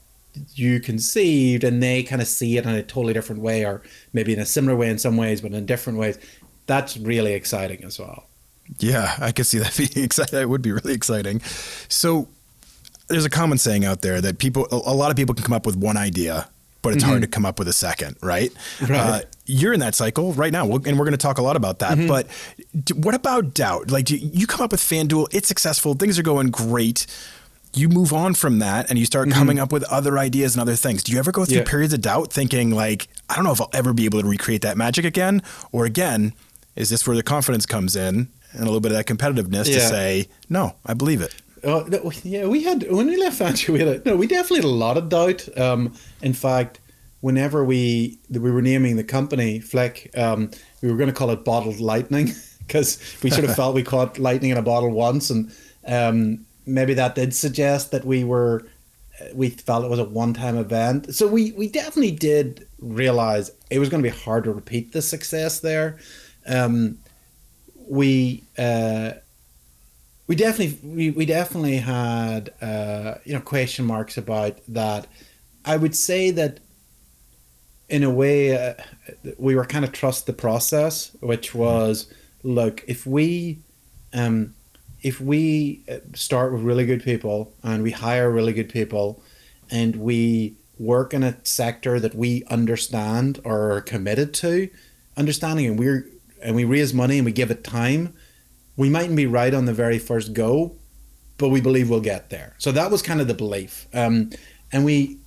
[0.53, 3.81] you conceived and they kind of see it in a totally different way or
[4.13, 6.17] maybe in a similar way in some ways but in different ways
[6.65, 8.25] that's really exciting as well
[8.79, 10.39] Yeah, I could see that being exciting.
[10.39, 11.41] That would be really exciting.
[11.87, 12.27] So
[13.07, 15.65] there's a common saying out there that people, a lot of people can come up
[15.65, 16.49] with one idea,
[16.85, 17.11] but it's mm-hmm.
[17.11, 18.53] hard to come up with a second, right?
[18.81, 18.91] Right.
[18.91, 21.79] Uh, you're in that cycle right now, and we're going to talk a lot about
[21.79, 21.97] that.
[21.97, 22.07] Mm-hmm.
[22.07, 22.27] But
[22.95, 23.91] what about doubt?
[23.91, 27.07] Like, you come up with FanDuel, it's successful, things are going great.
[27.73, 29.37] You move on from that and you start mm-hmm.
[29.37, 31.03] coming up with other ideas and other things.
[31.03, 31.63] Do you ever go through yeah.
[31.65, 34.61] periods of doubt thinking, like, I don't know if I'll ever be able to recreate
[34.61, 35.41] that magic again?
[35.71, 36.33] Or again,
[36.75, 39.75] is this where the confidence comes in and a little bit of that competitiveness yeah.
[39.75, 41.35] to say, no, I believe it?
[41.65, 44.65] Oh, yeah, we had when we left FanDuel, we had a, no, we definitely had
[44.65, 45.47] a lot of doubt.
[45.57, 46.79] Um, in fact,
[47.21, 50.51] whenever we we were naming the company Flick, um,
[50.81, 52.31] we were going to call it Bottled Lightning
[52.67, 55.51] because we sort of felt we caught lightning in a bottle once, and
[55.87, 58.65] um, maybe that did suggest that we were
[59.33, 61.15] we felt it was a one-time event.
[61.15, 65.01] So we we definitely did realize it was going to be hard to repeat the
[65.01, 65.97] success there.
[66.45, 66.99] Um,
[67.87, 69.13] we uh,
[70.27, 75.07] we definitely we, we definitely had uh, you know question marks about that.
[75.63, 76.59] I would say that
[77.89, 78.73] in a way uh,
[79.37, 82.11] we were kind of trust the process, which was
[82.43, 83.59] look if we
[84.13, 84.55] um,
[85.01, 89.21] if we uh, start with really good people and we hire really good people
[89.69, 94.69] and we work in a sector that we understand or are committed to
[95.15, 96.07] understanding and we're
[96.41, 98.13] and we raise money and we give it time
[98.77, 100.75] we mightn't be right on the very first go,
[101.37, 102.55] but we believe we'll get there.
[102.57, 103.87] So that was kind of the belief.
[103.93, 104.31] Um,
[104.71, 105.19] and we,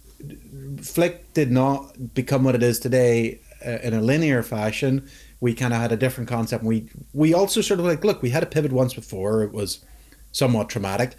[0.82, 5.08] Flick did not become what it is today uh, in a linear fashion.
[5.40, 6.64] We kind of had a different concept.
[6.64, 8.22] We we also sort of like look.
[8.22, 9.44] We had a pivot once before.
[9.44, 9.84] It was
[10.32, 11.14] somewhat traumatic,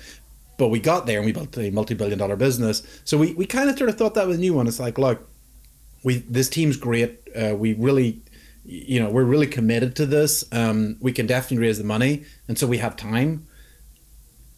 [0.58, 2.84] but we got there and we built a multi-billion dollar business.
[3.06, 4.68] So we, we kind of sort of thought that was a new one.
[4.68, 5.28] It's like, look,
[6.04, 7.20] we this team's great.
[7.36, 8.22] Uh, we really
[8.66, 10.44] you know, we're really committed to this.
[10.52, 13.48] Um, we can definitely raise the money, and so we have time.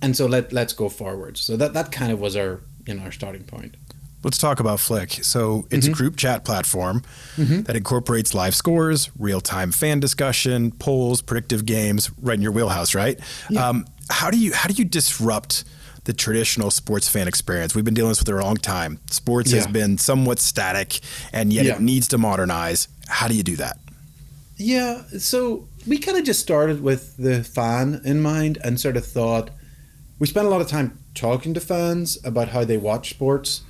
[0.02, 1.38] And so let let's go forward.
[1.38, 3.76] So that that kind of was our you know our starting point.
[4.24, 5.12] Let's talk about Flick.
[5.24, 5.94] So it's mm-hmm.
[5.94, 7.02] a group chat platform
[7.36, 7.64] mm-hmm.
[7.64, 12.94] that incorporates live scores, real time fan discussion, polls, predictive games, right in your wheelhouse,
[12.94, 13.20] right?
[13.50, 13.68] Yeah.
[13.68, 15.64] Um, how do you how do you disrupt
[16.04, 17.74] the traditional sports fan experience?
[17.74, 19.00] We've been dealing with this for a long time.
[19.10, 19.60] Sports yeah.
[19.60, 21.00] has been somewhat static,
[21.34, 21.76] and yet yeah.
[21.76, 22.88] it needs to modernize.
[23.08, 23.78] How do you do that?
[24.64, 29.04] Yeah, so we kind of just started with the fan in mind and sort of
[29.04, 29.50] thought
[30.20, 33.62] we spent a lot of time talking to fans about how they watch sports.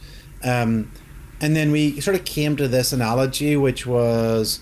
[0.44, 0.92] Um,
[1.40, 4.60] and then we sort of came to this analogy, which was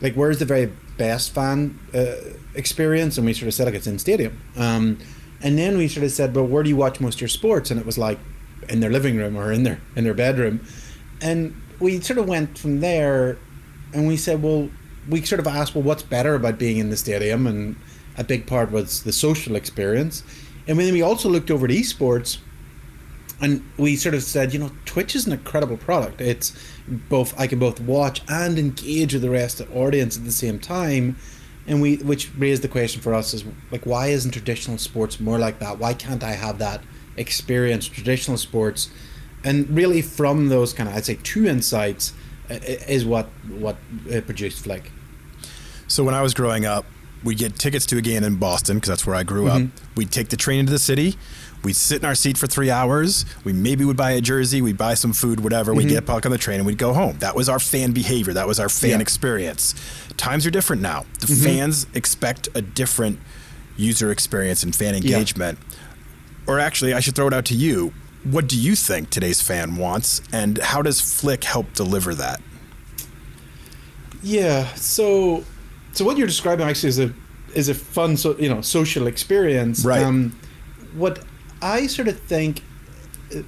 [0.00, 0.66] like, where's the very
[0.98, 2.14] best fan uh,
[2.54, 3.18] experience?
[3.18, 4.40] And we sort of said, like, it's in stadium.
[4.56, 5.00] Um,
[5.40, 7.72] and then we sort of said, well, where do you watch most of your sports?
[7.72, 8.20] And it was like
[8.68, 10.64] in their living room or in their in their bedroom.
[11.20, 13.36] And we sort of went from there,
[13.92, 14.70] and we said, well,
[15.08, 17.46] we sort of asked, well, what's better about being in the stadium?
[17.46, 17.76] And
[18.16, 20.22] a big part was the social experience.
[20.66, 22.38] And then we also looked over at esports
[23.40, 26.20] and we sort of said, you know, Twitch is an incredible product.
[26.20, 30.24] It's both I can both watch and engage with the rest of the audience at
[30.24, 31.16] the same time.
[31.66, 35.38] And we which raised the question for us is like why isn't traditional sports more
[35.38, 35.78] like that?
[35.78, 36.82] Why can't I have that
[37.16, 38.90] experience traditional sports?
[39.44, 42.12] And really from those kind of I'd say two insights
[42.50, 43.76] is what what
[44.26, 44.90] produced Flick.
[45.88, 46.86] So when I was growing up,
[47.22, 49.66] we'd get tickets to a game in Boston because that's where I grew mm-hmm.
[49.66, 49.96] up.
[49.96, 51.16] We'd take the train into the city.
[51.62, 53.24] We'd sit in our seat for three hours.
[53.44, 54.60] We maybe would buy a jersey.
[54.62, 55.70] We'd buy some food, whatever.
[55.70, 55.78] Mm-hmm.
[55.78, 57.18] We'd get back on the train and we'd go home.
[57.18, 58.32] That was our fan behavior.
[58.32, 59.00] That was our fan yeah.
[59.00, 59.74] experience.
[60.16, 61.04] Times are different now.
[61.20, 61.44] The mm-hmm.
[61.44, 63.20] fans expect a different
[63.76, 65.58] user experience and fan engagement.
[65.60, 65.76] Yeah.
[66.48, 67.92] Or actually, I should throw it out to you
[68.24, 72.40] what do you think today's fan wants, and how does Flick help deliver that?
[74.22, 75.44] Yeah, so
[75.92, 77.12] so what you're describing actually is a
[77.54, 79.84] is a fun so you know social experience.
[79.84, 80.02] Right.
[80.02, 80.38] Um,
[80.94, 81.20] what
[81.60, 82.62] I sort of think,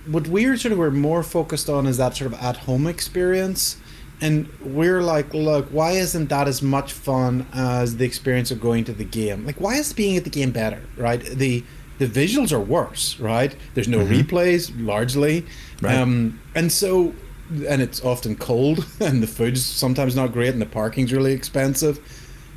[0.06, 3.76] what we're sort of we're more focused on is that sort of at home experience,
[4.20, 8.84] and we're like, look, why isn't that as much fun as the experience of going
[8.84, 9.46] to the game?
[9.46, 10.82] Like, why is being at the game better?
[10.96, 11.20] Right.
[11.20, 11.62] The
[11.98, 13.54] the visuals are worse, right?
[13.74, 14.14] There's no mm-hmm.
[14.14, 15.46] replays largely,
[15.80, 15.96] right.
[15.96, 17.14] um, and so
[17.50, 22.00] and it's often cold, and the food's sometimes not great, and the parking's really expensive.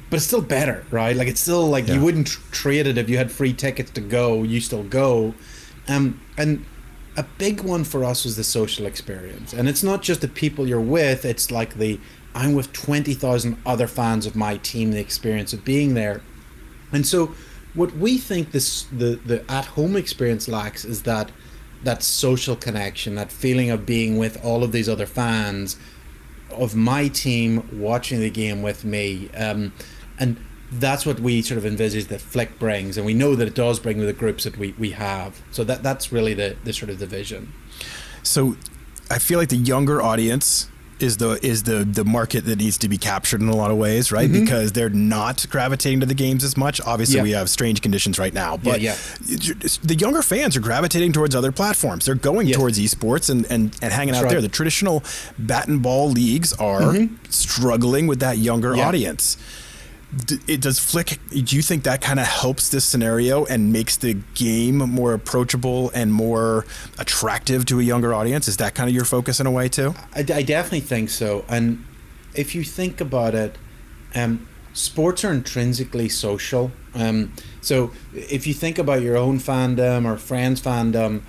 [0.10, 1.16] But it's still better, right?
[1.16, 1.96] Like it's still like yeah.
[1.96, 4.44] you wouldn't tr- trade it if you had free tickets to go.
[4.44, 5.34] You still go,
[5.88, 6.66] um, and
[7.18, 10.68] a big one for us was the social experience, and it's not just the people
[10.68, 11.26] you're with.
[11.26, 12.00] It's like the
[12.34, 14.92] I'm with twenty thousand other fans of my team.
[14.92, 16.22] The experience of being there,
[16.94, 17.36] and so
[17.78, 21.32] what we think this the the at home experience lacks is that
[21.84, 25.78] that social connection, that feeling of being with all of these other fans
[26.52, 29.30] of my team watching the game with me.
[29.36, 29.74] Um,
[30.18, 30.38] and
[30.72, 33.80] that's what we sort of envisage that Flick brings, and we know that it does
[33.80, 35.42] bring with the groups that we, we have.
[35.52, 37.54] So that that's really the, the sort of the vision.
[38.24, 38.58] So
[39.12, 40.68] I feel like the younger audience
[41.00, 43.78] is the is the the market that needs to be captured in a lot of
[43.78, 44.30] ways, right?
[44.30, 44.44] Mm-hmm.
[44.44, 46.82] Because they're not gravitating to the games as much.
[46.82, 47.24] Obviously, yeah.
[47.24, 49.54] we have strange conditions right now, but yeah, yeah.
[49.84, 52.06] the younger fans are gravitating towards other platforms.
[52.06, 54.32] They're going towards esports and and, and hanging That's out right.
[54.32, 54.42] there.
[54.42, 55.04] The traditional
[55.38, 57.16] bat and ball leagues are mm-hmm.
[57.30, 59.38] struggling with that younger audience
[60.48, 64.14] it does flick do you think that kind of helps this scenario and makes the
[64.36, 66.66] game more approachable and more
[66.98, 68.48] attractive to a younger audience?
[68.48, 69.94] Is that kind of your focus in a way too?
[70.14, 71.44] I, I definitely think so.
[71.50, 71.86] And
[72.34, 73.58] if you think about it
[74.16, 76.72] um, sports are intrinsically social.
[76.94, 81.22] Um, so if you think about your own fandom or friends fandom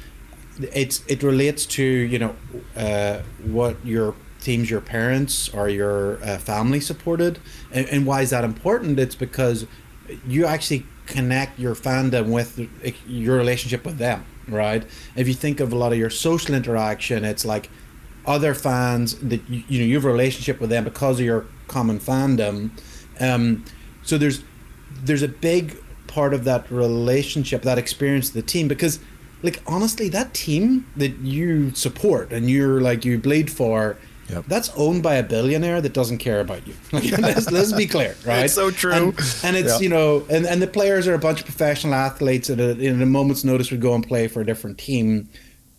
[0.61, 2.35] it's it relates to you know
[2.77, 7.39] uh, what your teams your parents or your uh, family supported.
[7.73, 8.99] And, and, why is that important?
[8.99, 9.67] It's because
[10.27, 12.69] you actually connect your fandom with
[13.07, 14.85] your relationship with them, right?
[15.17, 17.71] If you think of a lot of your social interaction, it's like
[18.27, 21.47] other fans that you, you know you have a relationship with them because of your
[21.67, 22.71] common fandom.
[23.19, 23.65] Um,
[24.03, 24.43] so there's
[25.03, 29.01] there's a big part of that relationship, that experience of the team, because
[29.43, 33.97] like honestly, that team that you support and you're like you bleed for
[34.29, 34.45] Yep.
[34.47, 36.75] That's owned by a billionaire that doesn't care about you.
[36.93, 38.45] let's, let's, be clear, right?
[38.45, 38.93] It's so true.
[38.93, 42.49] And, and it's you know, and, and the players are a bunch of professional athletes
[42.49, 45.29] that in a moment's notice would go and play for a different team,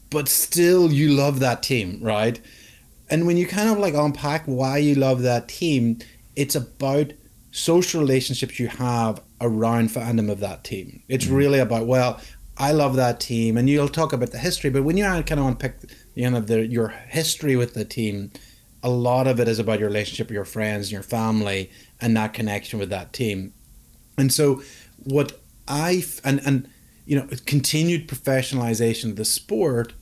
[0.10, 2.42] but still you love that team, right?
[3.10, 6.00] And when you kind of like unpack why you love that team,
[6.36, 7.12] it's about
[7.52, 11.02] social relationships you have around fandom of that team.
[11.08, 11.36] It's mm.
[11.36, 12.20] really about well,
[12.58, 15.46] I love that team, and you'll talk about the history, but when you kind of
[15.46, 15.78] unpick
[16.20, 18.30] you know the your history with the team
[18.84, 22.16] a lot of it is about your relationship with your friends and your family and
[22.16, 23.54] that connection with that team.
[24.18, 24.62] And so
[25.04, 26.68] what i and and
[27.06, 29.94] you know continued professionalization of the sport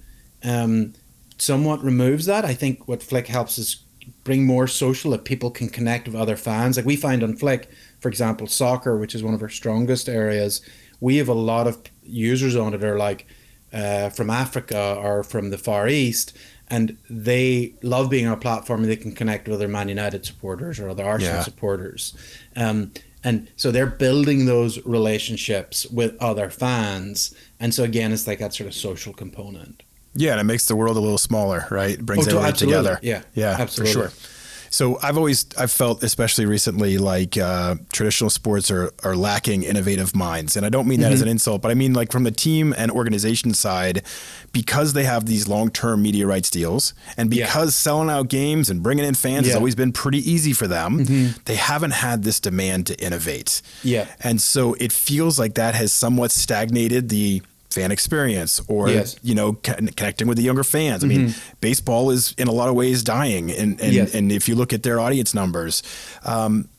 [0.44, 0.94] um
[1.38, 2.46] somewhat removes that.
[2.46, 3.84] I think what flick helps is
[4.24, 6.78] bring more social that people can connect with other fans.
[6.78, 10.62] Like we find on flick for example soccer which is one of our strongest areas
[11.00, 13.28] we have a lot of users on it are like
[13.74, 16.36] uh, from Africa or from the Far East,
[16.70, 20.26] and they love being on a platform and they can connect with other Man United
[20.26, 21.44] supporters or other Arsenal yeah.
[21.44, 22.14] supporters.
[22.56, 22.92] Um,
[23.24, 27.36] and so they're building those relationships with other fans.
[27.60, 29.84] And so again, it's like that sort of social component.
[30.16, 31.92] Yeah, and it makes the world a little smaller, right?
[31.92, 33.00] It brings oh, everyone together.
[33.02, 33.94] Yeah, yeah, absolutely.
[33.94, 34.37] for sure.
[34.70, 40.16] So I've always I've felt especially recently like uh, traditional sports are are lacking innovative
[40.16, 41.14] minds, and I don't mean that mm-hmm.
[41.14, 44.04] as an insult, but I mean like from the team and organization side,
[44.52, 47.84] because they have these long term media rights deals, and because yeah.
[47.84, 49.54] selling out games and bringing in fans yeah.
[49.54, 51.40] has always been pretty easy for them, mm-hmm.
[51.46, 53.62] they haven't had this demand to innovate.
[53.84, 59.18] Yeah, and so it feels like that has somewhat stagnated the fan experience or yes.
[59.22, 61.04] you know connecting with the younger fans.
[61.04, 61.26] I mm-hmm.
[61.26, 64.14] mean, baseball is in a lot of ways dying, and and, yes.
[64.14, 65.84] and if you look at their audience numbers.
[66.24, 66.70] Um,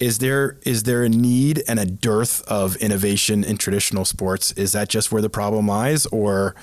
[0.00, 4.50] is there is there a need and a dearth of innovation in traditional sports?
[4.52, 6.56] Is that just where the problem lies, or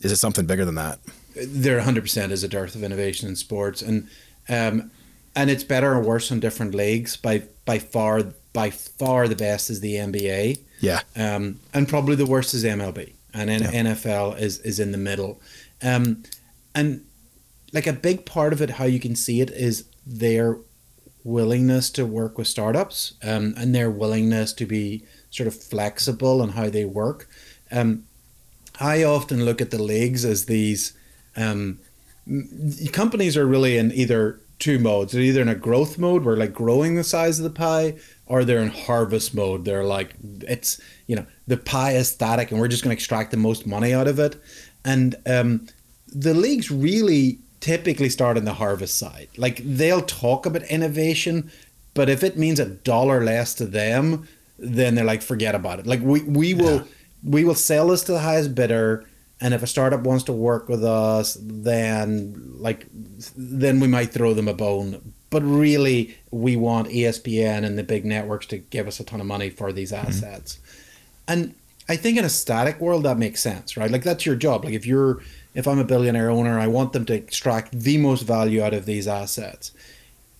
[0.00, 0.98] is it something bigger than that?
[1.36, 4.08] There 100% is a dearth of innovation in sports, and
[4.48, 4.90] um,
[5.36, 7.16] and it's better or worse in different leagues.
[7.16, 8.22] By by far,
[8.54, 10.58] by far the best is the NBA.
[10.80, 11.02] Yeah.
[11.14, 13.70] Um, and probably the worst is MLB and yeah.
[13.70, 15.40] NFL is is in the middle.
[15.82, 16.22] Um,
[16.74, 17.04] and
[17.72, 20.58] like a big part of it, how you can see it is their
[21.24, 26.50] willingness to work with startups um, and their willingness to be sort of flexible on
[26.50, 27.28] how they work.
[27.70, 28.04] Um,
[28.80, 30.96] I often look at the leagues as these
[31.36, 31.80] um,
[32.92, 35.12] companies are really in either two modes.
[35.12, 38.44] They're either in a growth mode where like growing the size of the pie, or
[38.44, 39.64] they're in harvest mode.
[39.64, 43.32] They're like it's you know the pie is static, and we're just going to extract
[43.32, 44.40] the most money out of it.
[44.84, 45.66] And um,
[46.06, 49.28] the leagues really typically start on the harvest side.
[49.36, 51.50] Like they'll talk about innovation,
[51.94, 55.86] but if it means a dollar less to them, then they're like forget about it.
[55.86, 56.84] Like we we will yeah.
[57.24, 59.06] we will sell this to the highest bidder
[59.40, 62.86] and if a startup wants to work with us then like
[63.36, 68.04] then we might throw them a bone but really we want espn and the big
[68.04, 70.08] networks to give us a ton of money for these mm-hmm.
[70.08, 70.58] assets.
[71.28, 71.54] And
[71.88, 73.90] i think in a static world that makes sense right?
[73.90, 74.64] Like that's your job.
[74.64, 75.20] Like if you're
[75.54, 78.86] if i'm a billionaire owner i want them to extract the most value out of
[78.86, 79.72] these assets.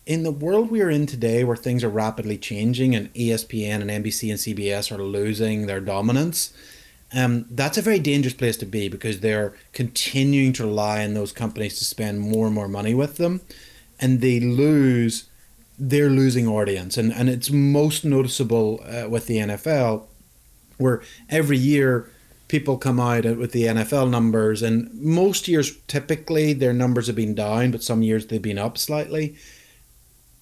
[0.07, 3.91] In the world we are in today where things are rapidly changing and espn and
[4.05, 6.53] nbc and cbs are losing their dominance
[7.13, 11.33] um, that's a very dangerous place to be because they're continuing to rely on those
[11.33, 13.41] companies to spend more and more money with them,
[13.99, 15.25] and they lose
[15.79, 20.05] they're losing audience, and and it's most noticeable uh, with the NFL,
[20.79, 22.11] where every year
[22.49, 27.35] people come out with the NFL numbers, and most years typically their numbers have been
[27.35, 29.37] down, but some years they've been up slightly.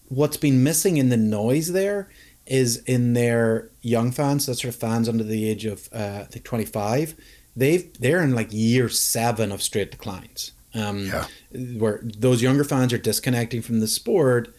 [0.09, 2.09] What's been missing in the noise there
[2.47, 6.25] is in their young fans, that's sort of fans under the age of uh, I
[6.25, 7.15] think twenty five.
[7.57, 10.53] They've they're in like year seven of straight declines.
[10.75, 11.27] Um, Yeah.
[11.79, 14.55] Where those younger fans are disconnecting from the sport,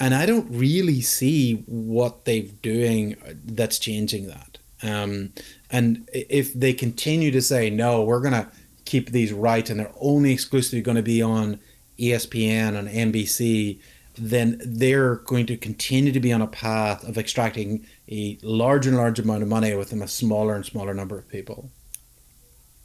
[0.00, 4.47] and I don't really see what they're doing that's changing that.
[4.82, 5.32] Um,
[5.70, 8.50] and if they continue to say no, we're gonna
[8.88, 11.60] keep these right, and they're only exclusively going to be on
[11.98, 13.78] ESPN and NBC,
[14.16, 18.98] then they're going to continue to be on a path of extracting a larger and
[18.98, 21.70] larger amount of money within a smaller and smaller number of people.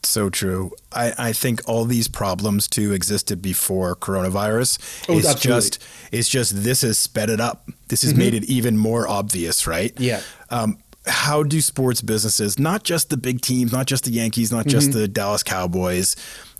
[0.03, 0.71] So true.
[0.91, 5.07] I, I think all these problems too existed before coronavirus.
[5.07, 5.61] Oh, it's absolutely.
[5.61, 7.69] just it's just this has sped it up.
[7.87, 9.97] This has made it even more obvious, right?
[9.97, 10.21] Yeah.
[10.49, 14.67] Um, how do sports businesses, not just the big teams, not just the Yankees, not
[14.67, 14.99] just Mm-hmm.
[14.99, 16.15] the Dallas Cowboys,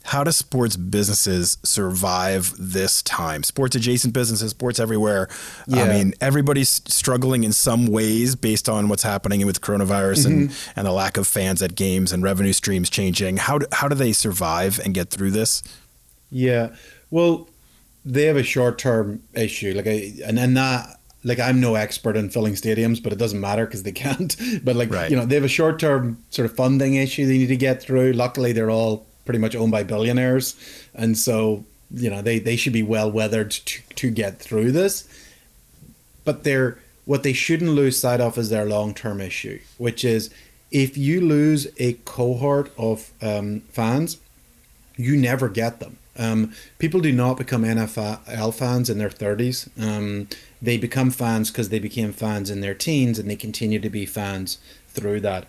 [0.05, 3.41] how do sports businesses survive this time?
[3.43, 5.29] Sports adjacent businesses, sports everywhere.
[5.73, 10.71] I mean, everybody's struggling in some ways based on what's happening with coronavirus and, Mm-hmm.
[10.79, 13.37] and the lack of fans at games and revenue streams changing.
[13.37, 15.63] How do, how do they survive and get through this?
[16.29, 16.75] Yeah.
[17.09, 17.47] Well,
[18.03, 19.73] they have a short term issue.
[19.73, 23.65] Like, and, and that, like, I'm no expert in filling stadiums, but it doesn't matter
[23.65, 24.35] because they can't.
[24.63, 25.09] But, like, Right.
[25.09, 27.81] you know, they have a short term sort of funding issue they need to get
[27.81, 28.13] through.
[28.13, 30.55] Luckily, they're all pretty much owned by billionaires.
[30.93, 31.63] And so,
[31.93, 35.07] you know, they, they should be well weathered to, to get through this.
[36.25, 40.29] But they're, what they shouldn't lose sight of is their long term issue, which is
[40.71, 44.17] if you lose a cohort of um, fans,
[44.97, 45.97] you never get them.
[46.17, 49.69] Um, people do not become NFL fans in their 30s.
[49.81, 50.27] Um,
[50.61, 54.05] they become fans because they became fans in their teens and they continue to be
[54.05, 54.59] fans
[54.89, 55.47] through that.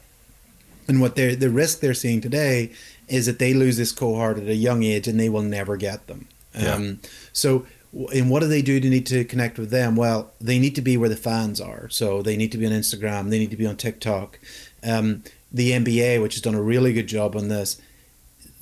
[0.89, 2.73] And what they're, the risk they're seeing today
[3.09, 6.07] is that they lose this cohort at a young age and they will never get
[6.07, 6.29] them.
[6.55, 6.75] Yeah.
[6.75, 7.01] Um,
[7.33, 7.67] so,
[8.13, 9.97] and what do they do to need to connect with them?
[9.97, 11.89] Well, they need to be where the fans are.
[11.91, 14.39] So they need to be on Instagram, they need to be on TikTok.
[14.83, 17.81] Um, the NBA, which has done a really good job on this,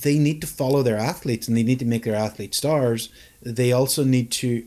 [0.02, 3.08] they need to follow their athletes and they need to make their athletes stars.
[3.42, 4.64] They also need to,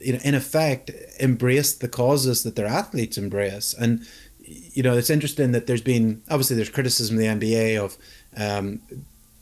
[0.00, 3.74] you know, in effect, embrace the causes that their athletes embrace.
[3.78, 4.06] And,
[4.46, 7.96] you know, it's interesting that there's been, obviously, there's criticism in the NBA of,
[8.36, 8.80] um,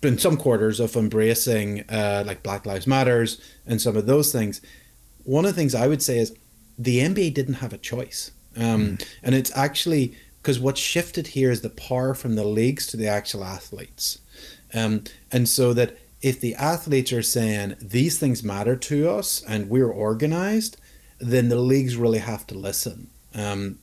[0.03, 4.61] in some quarters of embracing uh, like Black Lives Matters and some of those things.
[5.24, 6.35] One of the things I would say is
[6.78, 8.30] the NBA didn't have a choice.
[8.57, 12.99] Um, And it's actually because what's shifted here is the power from the leagues to
[12.99, 14.18] the actual athletes.
[14.74, 15.05] Um,
[15.35, 19.91] and so that if the athletes are saying these things matter to us and we're
[19.91, 20.76] organized,
[21.18, 23.11] then the leagues really have to listen.
[23.35, 23.80] Um,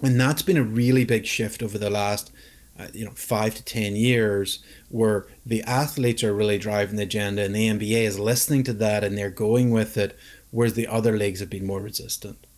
[0.00, 2.30] and that's been a really big shift over the last
[2.78, 7.42] uh, you know five to ten years where the athletes are really driving the agenda
[7.42, 10.18] and the nba is listening to that and they're going with it
[10.50, 12.48] whereas the other leagues have been more resistant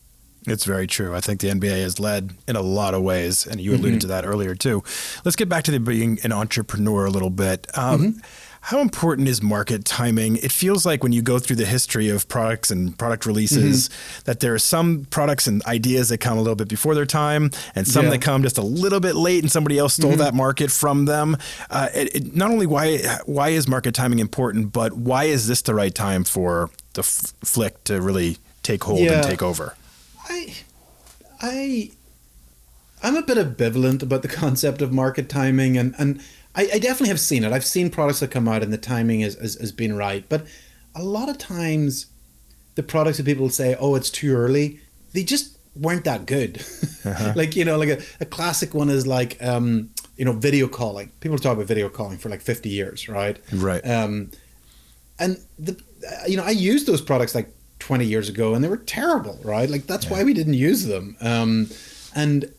[0.46, 1.14] It's very true.
[1.14, 4.06] I think the NBA has led in a lot of ways, and you alluded to
[4.08, 4.82] that earlier too.
[5.24, 7.66] Let's get back to the being an entrepreneur a little bit.
[7.76, 8.20] Um,
[8.60, 10.38] How important is market timing?
[10.38, 13.90] It feels like when you go through the history of products and product releases,
[14.24, 17.52] that there are some products and ideas that come a little bit before their time,
[17.76, 18.10] and some Yeah.
[18.12, 21.36] that come just a little bit late, and somebody else stole that market from them.
[21.70, 25.62] Uh, it, it, not only why why is market timing important, but why is this
[25.62, 29.18] the right time for the f- flick to really take hold Yeah.
[29.18, 29.76] and take over?
[30.28, 30.54] I,
[31.40, 31.90] I,
[33.02, 36.20] I'm a bit ambivalent about the concept of market timing, and and
[36.54, 37.52] I, I definitely have seen it.
[37.52, 40.46] I've seen products that come out and the timing is, is has been right, but
[40.94, 42.06] a lot of times,
[42.74, 44.80] the products that people say, "Oh, it's too early,"
[45.12, 46.64] they just weren't that good.
[47.36, 51.12] like you know, like a, a classic one is like um, you know video calling.
[51.20, 53.38] People talk about video calling for like 50 years, right?
[53.52, 53.86] Right.
[53.86, 54.30] Um,
[55.18, 58.68] and the uh, you know I used those products like 20 years ago and they
[58.68, 59.68] were terrible right?
[59.68, 61.16] Like that's why we didn't use them.
[61.20, 61.68] Um,
[62.14, 62.52] and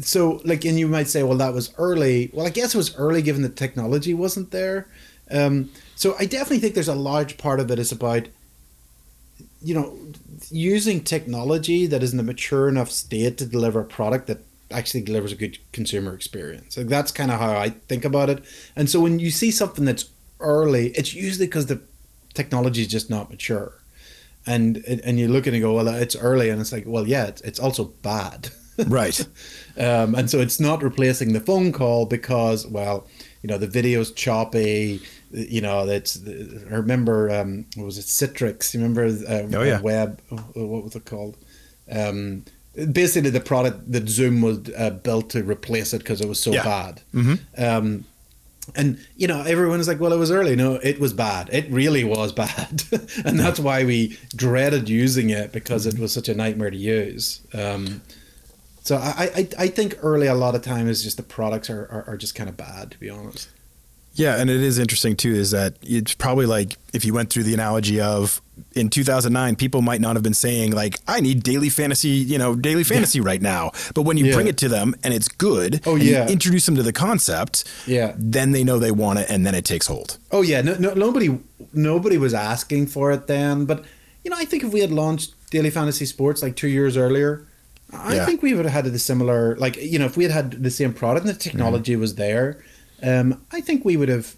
[0.00, 2.30] so like and you might say well that was early.
[2.32, 4.86] Well I guess it was early given the technology wasn't there.
[5.30, 8.28] Um, so I definitely think there's a large part of it is about
[9.62, 9.96] you know
[10.50, 14.38] using technology that is in a mature enough state to deliver a product that
[14.70, 16.76] actually delivers a good consumer experience.
[16.76, 18.42] Like that's kind of how I think about it.
[18.74, 20.06] And so when you see something that's
[20.40, 21.80] early it's usually because the
[22.34, 23.74] technology is just not mature
[24.46, 27.06] and and you look at it and go well it's early and it's like well
[27.06, 28.48] yeah it's, it's also bad
[28.88, 29.20] Right.
[29.78, 33.06] um, and so it's not replacing the phone call because well
[33.42, 35.00] you know the video's choppy
[35.34, 36.20] you know, it's.
[36.70, 38.74] I remember, um, what was it, Citrix?
[38.74, 39.06] You remember?
[39.06, 39.80] Uh, Oh, yeah.
[39.80, 40.20] Web.
[40.28, 41.38] What was it called?
[41.90, 42.44] Um,
[42.92, 46.52] basically, the product that Zoom was uh, built to replace it because it was so
[46.52, 46.64] Yeah.
[46.64, 47.00] bad.
[47.14, 47.38] Mhm.
[47.56, 48.04] Um,
[48.76, 51.50] and you know, everyone was like, "Well, it was early." No, it was bad.
[51.52, 52.84] It really was bad,
[53.24, 57.40] and that's why we dreaded using it because it was such a nightmare to use.
[57.52, 58.02] Um,
[58.82, 61.86] so I, I, I think early a lot of time is just the products are,
[61.86, 63.48] are, are just kind of bad, to be honest.
[64.14, 65.32] Yeah, and it is interesting too.
[65.32, 68.42] Is that it's probably like if you went through the analogy of
[68.74, 72.54] in 2009, people might not have been saying like, "I need daily fantasy," you know,
[72.54, 73.72] daily fantasy right now.
[73.94, 74.34] But when you Yeah.
[74.34, 76.26] bring it to them and it's good, Oh, and yeah.
[76.26, 78.12] you introduce them to the concept, Yeah.
[78.18, 80.18] then they know they want it, and then it takes hold.
[80.30, 81.38] Oh yeah, no, no, nobody
[81.72, 83.64] nobody was asking for it then.
[83.64, 83.84] But
[84.24, 87.46] you know, I think if we had launched Daily Fantasy Sports like two years earlier,
[87.92, 88.26] I Yeah.
[88.26, 90.70] think we would have had a similar like you know if we had had the
[90.70, 92.00] same product and the technology mm-hmm.
[92.02, 92.58] was there,
[93.02, 94.34] um, I think we would have.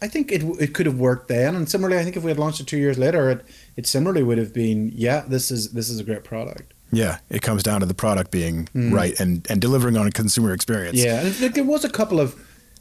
[0.00, 2.38] I think it it could have worked then, and similarly, I think if we had
[2.38, 3.44] launched it two years later, it
[3.76, 6.72] it similarly would have been yeah, this is this is a great product.
[6.92, 10.52] Yeah, it comes down to the product being right and and delivering on a consumer
[10.52, 10.98] experience.
[11.00, 11.04] Mm.
[11.04, 12.34] Yeah, and there- there was a couple of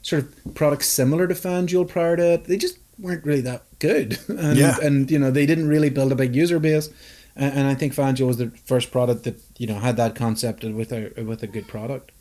[0.03, 2.43] sort of products similar to FanDuel prior to it.
[2.45, 4.17] They just weren't really that good.
[4.29, 4.77] And, Yeah.
[4.81, 6.89] and you know they didn't really build a big user base.
[7.35, 10.63] And, and I think FanDuel was the first product that you know had that concept
[10.63, 12.11] with a with a good product.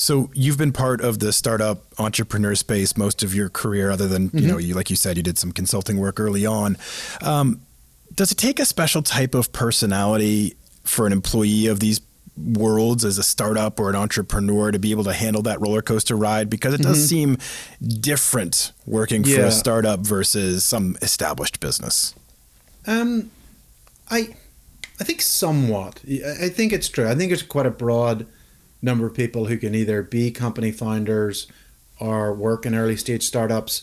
[0.00, 4.30] So you've been part of the startup entrepreneur space most of your career, other than
[4.32, 4.68] you know, Mm-hmm.
[4.68, 6.76] you like you said, you did some consulting work early on.
[7.20, 7.62] Um,
[8.14, 12.00] does it take a special type of personality for an employee of these
[12.36, 16.14] worlds as a startup or an entrepreneur to be able to handle that roller coaster
[16.16, 16.48] ride?
[16.48, 17.36] Because it does seem
[18.00, 19.44] different working for Mm-hmm.
[19.48, 22.14] A startup versus some established business.
[22.86, 23.32] Um,
[24.10, 24.36] I
[25.00, 26.00] I think somewhat.
[26.08, 27.08] I I think it's true.
[27.08, 28.26] I think it's quite a broad
[28.82, 31.46] number of people who can either be company founders
[32.00, 33.82] or work in early stage startups.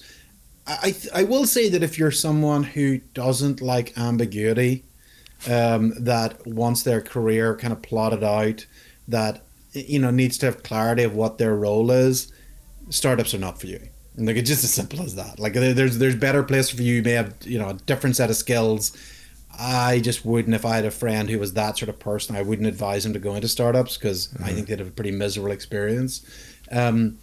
[0.68, 4.84] I I, will say that if you're someone who doesn't like ambiguity,
[5.50, 8.66] um, that wants their career kind of plotted out,
[9.08, 9.44] that
[9.74, 12.32] you know needs to have clarity of what their role is,
[12.90, 13.80] startups are not for you.
[14.18, 15.40] Like it's just as simple as that.
[15.40, 16.96] Like there's there's better place for you.
[16.96, 18.96] You may have you know a different set of skills.
[19.60, 22.36] I just wouldn't if I had a friend who was that sort of person.
[22.36, 25.12] I wouldn't advise him to go into startups because I think they'd have a pretty
[25.12, 26.26] miserable experience.
[26.72, 27.20] Um,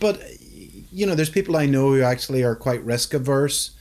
[0.00, 0.20] but
[0.92, 3.72] you know, there's people I know who actually are quite risk averse,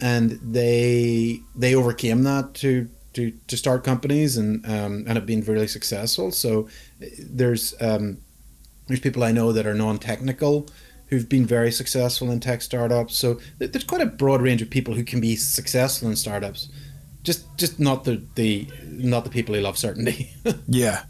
[0.00, 5.42] and they they overcame that to to, to start companies and um, and have been
[5.42, 6.30] really successful.
[6.30, 6.68] So
[7.02, 8.18] uh, there's um,
[8.86, 10.68] there's people I know that are non-technical
[11.08, 13.16] who've been very successful in tech startups.
[13.16, 16.68] So there's quite a broad range of people who can be successful in startups.
[17.22, 20.30] Just just not the, the not the people who love certainty.
[20.66, 21.04] Yeah.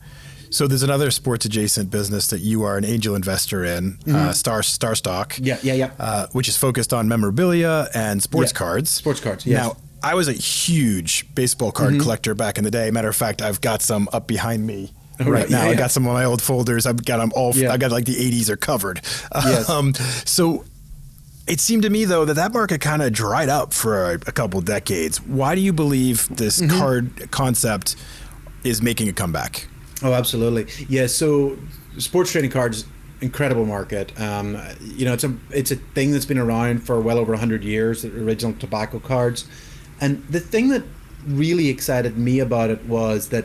[0.53, 4.65] So there's another sports adjacent business that you are an angel investor in, uh, Star
[4.65, 5.37] Star Stock.
[5.39, 5.91] yeah, yeah, yeah.
[6.01, 8.59] uh, which is focused on memorabilia and sports Yeah.
[8.59, 8.91] cards.
[8.91, 9.63] Sports cards, yes.
[9.63, 12.03] Now, I was a huge baseball card Mm-hmm.
[12.03, 12.91] collector back in the day.
[12.91, 14.93] Matter of fact, I've got some up behind me.
[15.21, 15.77] Oh, right now, Yeah, I yeah.
[15.79, 16.85] got some of my old folders.
[16.87, 17.55] I've got them all.
[17.55, 17.73] Yeah.
[17.73, 19.03] I got like the '80s are covered.
[19.33, 19.69] Yes.
[19.71, 19.95] Um,
[20.25, 20.65] so
[21.51, 24.33] it seemed to me though that that market kind of dried up for a, a
[24.33, 25.21] couple decades.
[25.21, 26.79] Why do you believe this Mm-hmm.
[26.79, 27.97] card concept
[28.65, 29.67] is making a comeback?
[30.03, 30.67] Oh, absolutely.
[30.89, 31.07] Yeah.
[31.09, 31.59] So,
[31.99, 32.85] sports trading cards,
[33.21, 34.19] incredible market.
[34.21, 37.65] Um, you know, it's a it's a thing that's been around for well over hundred
[37.65, 38.03] years.
[38.03, 39.47] The original tobacco cards,
[40.01, 40.85] and the thing that
[41.27, 43.45] really excited me about it was that,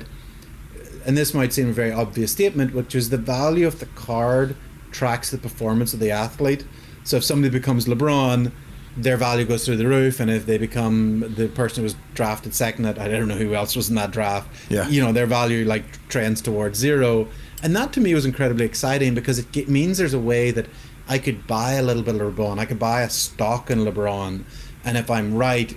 [1.05, 4.55] and this might seem a very obvious statement, which is the value of the card
[4.91, 6.65] tracks the performance of the athlete.
[7.05, 8.51] So if somebody becomes LeBron,
[8.97, 12.53] their value goes through the roof, and if they become the person who was drafted
[12.53, 14.87] second, at I don't know who else was in that draft, Yeah.
[14.89, 17.27] you know, their value like trends towards zero.
[17.61, 20.65] And that to me was incredibly exciting because it means there's a way that
[21.07, 24.43] I could buy a little bit of LeBron, I could buy a stock in LeBron,
[24.83, 25.75] and if I'm right,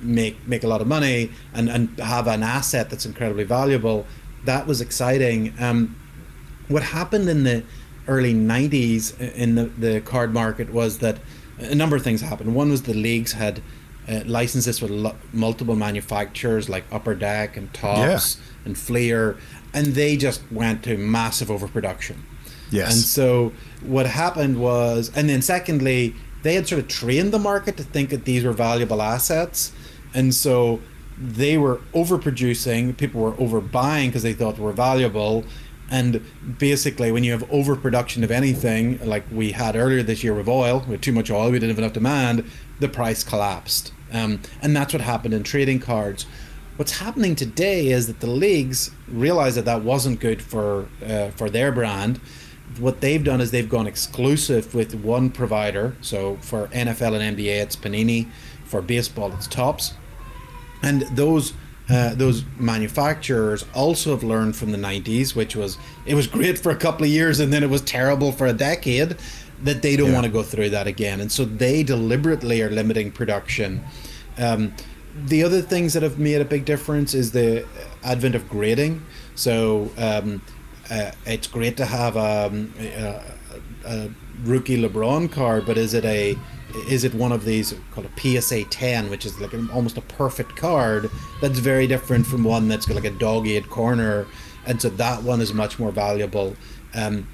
[0.00, 4.06] make make a lot of money and and have an asset that's incredibly valuable.
[4.44, 5.54] That was exciting.
[5.58, 5.96] Um,
[6.68, 7.62] what happened in the
[8.08, 11.18] early 90s in the, the card market was that
[11.58, 12.54] a number of things happened.
[12.54, 13.62] One was the leagues had
[14.08, 19.36] uh, licenses with lo- multiple manufacturers like Upper Deck and Topps and Fleer,
[19.72, 22.24] and they just went to massive overproduction.
[22.70, 22.92] Yes.
[22.92, 23.52] And so
[23.82, 28.10] what happened was, and then secondly, they had sort of trained the market to think
[28.10, 29.72] that these were valuable assets,
[30.14, 30.80] and so
[31.18, 32.96] they were overproducing.
[32.96, 35.44] People were overbuying because they thought they were valuable.
[35.90, 36.24] And
[36.58, 40.84] basically, when you have overproduction of anything, like we had earlier this year with oil,
[40.88, 43.92] with too much oil, we didn't have enough demand, the price collapsed.
[44.12, 46.26] Um, and that's what happened in trading cards.
[46.76, 51.48] What's happening today is that the leagues realized that that wasn't good for uh, for
[51.48, 52.20] their brand.
[52.78, 55.96] what they've done is they've gone exclusive with one provider.
[56.00, 58.28] So for NFL and NBA, it's Panini.
[58.64, 59.94] For baseball, it's Topps.
[60.82, 61.54] And those
[61.88, 66.70] uh, those manufacturers also have learned from the 90s, which was it was great for
[66.70, 69.16] a couple of years and then it was terrible for a decade.
[69.64, 70.14] That they don't Yeah.
[70.14, 73.82] want to go through that again, and so they deliberately are limiting production.
[74.36, 74.74] Um,
[75.26, 77.64] the other things that have made a big difference is the
[78.04, 79.00] advent of grading.
[79.34, 80.42] So um,
[80.90, 83.22] uh, it's great to have um, a,
[83.86, 84.10] a
[84.44, 86.36] rookie LeBron card, but is it a
[86.88, 90.02] is it one of these called a PSA 10, which is like an, almost a
[90.02, 91.10] perfect card
[91.40, 94.26] that's very different from one that's got like a dog-eared corner,
[94.66, 96.56] and so that one is much more valuable.
[96.94, 97.28] Um,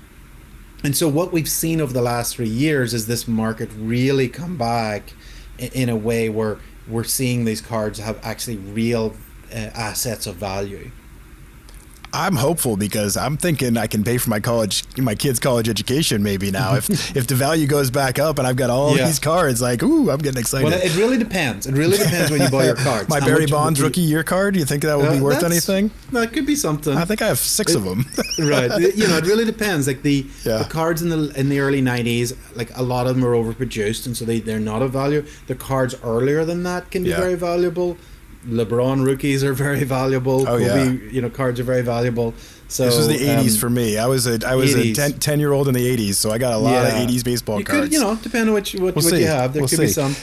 [0.85, 4.57] and so what we've seen over the last three years is this market really come
[4.57, 5.13] back
[5.61, 9.15] i- in a way where we're seeing these cards have actually real
[9.53, 10.91] uh, assets of value.
[12.15, 16.23] I'm hopeful because I'm thinking I can pay for my college, my kids' college education
[16.23, 16.75] maybe now.
[16.75, 19.07] if if the value goes back up and I've got all Yeah.
[19.07, 20.65] these cards, like ooh, I'm getting excited.
[20.71, 21.67] Well, it really depends.
[21.67, 23.09] It really depends when you buy your cards.
[23.09, 24.55] my How Barry Bonds rookie year card.
[24.55, 25.91] Do you think that would Uh, be worth anything?
[26.13, 26.97] That could be something.
[26.97, 28.05] I think I have six of them.
[28.39, 28.71] right.
[28.95, 29.87] You know, it really depends.
[29.87, 30.59] Like the Yeah.
[30.59, 34.05] the cards in the in the early '90s, like a lot of them are overproduced,
[34.07, 35.25] and so they they're not of value.
[35.47, 37.21] The cards earlier than that can be Yeah.
[37.21, 37.97] very valuable.
[38.47, 40.43] LeBron rookies are very valuable.
[40.43, 41.11] Oh, Kobe, yeah.
[41.11, 42.35] you know, cards are very valuable.
[42.69, 43.99] So this was the '80s um, for me.
[43.99, 44.93] I was a I was 80s.
[44.93, 47.03] a 10, 10 year old in the '80s, so I got a lot Yeah.
[47.03, 47.83] of '80s baseball You cards.
[47.85, 49.79] could, you know, depending on what you, what, We'll what you have, there We'll could
[49.81, 50.17] be some.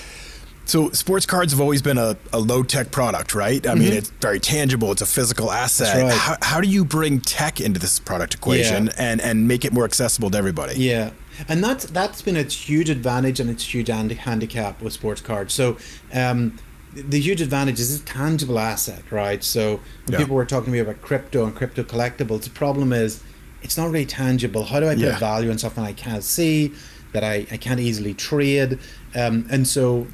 [0.66, 3.66] So sports cards have always been a, a low tech product, right?
[3.66, 4.92] I mean, it's very tangible.
[4.92, 5.98] It's a physical asset.
[5.98, 6.08] Mm-hmm.
[6.10, 6.18] Right.
[6.18, 8.94] How, how do you bring tech into this product equation Yeah.
[9.00, 10.76] and, and make it more accessible to everybody?
[10.80, 11.10] Yeah,
[11.48, 15.54] and that's that's been a huge advantage and its huge handi- handicap with sports cards.
[15.56, 15.78] So,
[16.14, 16.58] um,
[16.94, 19.44] the huge advantage is a tangible asset, right?
[19.44, 20.18] So when Yeah.
[20.20, 23.22] people were talking to me about crypto and crypto collectibles, the problem is
[23.62, 24.66] it's not really tangible.
[24.66, 25.20] How do I put Yeah.
[25.20, 26.72] value on something I can't see,
[27.14, 28.80] that I, I can't easily trade?
[29.16, 30.08] Um, and so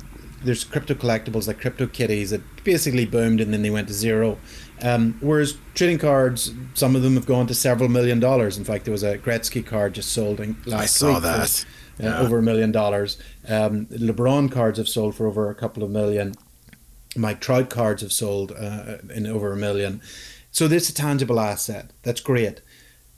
[0.44, 4.38] there's crypto collectibles like crypto kitties that basically boomed and then they went to zero.
[4.82, 8.58] Um, whereas trading cards, some of them have gone to several million dollars.
[8.58, 11.66] In fact, there was a Gretzky card just sold in last saw week for, that.
[12.02, 12.20] uh, Yeah.
[12.20, 13.18] over a million dollars.
[13.48, 16.36] Um, LeBron cards have sold for over a couple of million.
[17.16, 20.02] Mike Trout cards have sold uh, in over a million.
[20.52, 21.92] So this is a tangible asset.
[22.04, 22.62] That's great.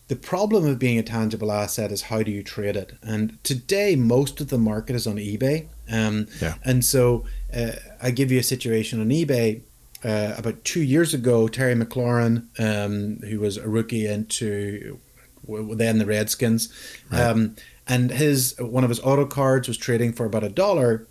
[0.08, 2.94] The problem of being a tangible asset is how do you trade it?
[3.02, 5.68] And today, most of the market is on eBay.
[5.92, 6.56] Um, Yeah.
[6.64, 9.62] And so uh, I give you a situation on eBay.
[10.04, 15.00] Uh, about two years ago, Terry McLaurin, um, who was a rookie into
[15.48, 16.72] then the Redskins,
[17.12, 17.56] um,
[17.88, 21.08] and his one of his auto cards was trading for about a dollar.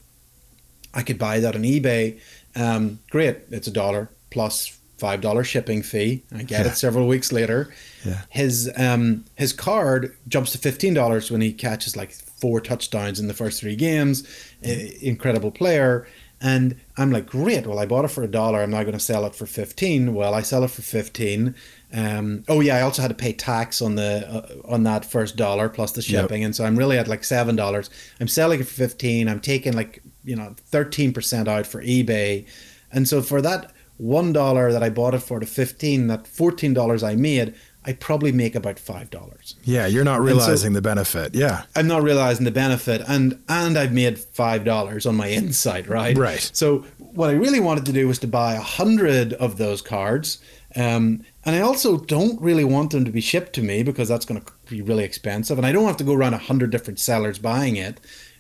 [0.95, 2.21] I could buy that on eBay.
[2.57, 6.25] Um, great, it's a dollar plus five dollar shipping fee.
[6.35, 6.73] I get Yeah.
[6.73, 7.73] it several weeks later.
[8.05, 8.23] Yeah.
[8.31, 13.27] His um, his card jumps to fifteen dollars when he catches like four touchdowns in
[13.29, 14.27] the first three games.
[14.65, 16.07] I- incredible player.
[16.39, 17.67] And I'm like, great.
[17.67, 18.61] Well, I bought it for a dollar.
[18.63, 20.15] I'm now going to sell it for fifteen.
[20.15, 21.55] Well, I sell it for fifteen.
[21.95, 25.37] Um, oh yeah, I also had to pay tax on the uh, on that first
[25.37, 26.25] dollar plus the Yep.
[26.25, 27.89] shipping, and so I'm really at like seven dollars.
[28.21, 29.29] I'm selling it for fifteen.
[29.29, 32.45] I'm taking like you know thirteen percent out for eBay,
[32.93, 36.75] and so for that one dollar that I bought it for to fifteen, that fourteen
[36.75, 37.55] dollars I made,
[37.85, 39.55] I probably make about five dollars.
[39.65, 41.35] Yeah, you're not so- realizing the benefit.
[41.35, 41.63] Yeah.
[41.75, 46.19] I'm not realizing the benefit, and and I've made five dollars on my insight, right?
[46.19, 46.51] Right.
[46.53, 50.39] So what I really wanted to do was to buy a hundred of those cards,
[50.75, 54.27] um, and I also don't really want them to be shipped to me because that's
[54.27, 56.99] going to be really expensive, and I don't have to go around a hundred different
[56.99, 57.99] sellers buying it.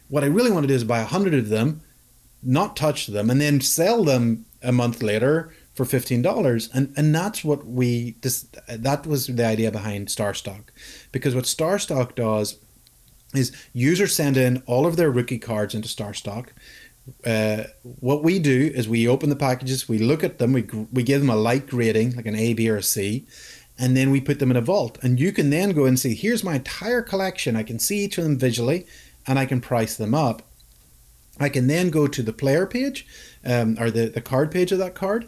[0.08, 1.82] What I really want to do is buy a hundred of them,
[2.42, 7.14] not touch them, and then sell them a month later for fifteen dollars, and and
[7.14, 10.64] that's what we this that was the idea behind StarStock,
[11.12, 12.58] because what StarStock does
[13.34, 16.48] is users send in all of their rookie cards into StarStock.
[17.24, 17.64] Uh,
[18.00, 21.20] what we do is we open the packages, we look at them, we we give
[21.20, 23.26] them a light grading, like an A, B, or a C,
[23.78, 24.98] and then we put them in a vault.
[25.02, 27.54] And you can then go and see, here's my entire collection.
[27.54, 28.86] I can see each of them visually,
[29.26, 30.42] and I can price them up.
[31.38, 33.06] I can then go to the player page,
[33.44, 35.26] um, or the, the card page of that card,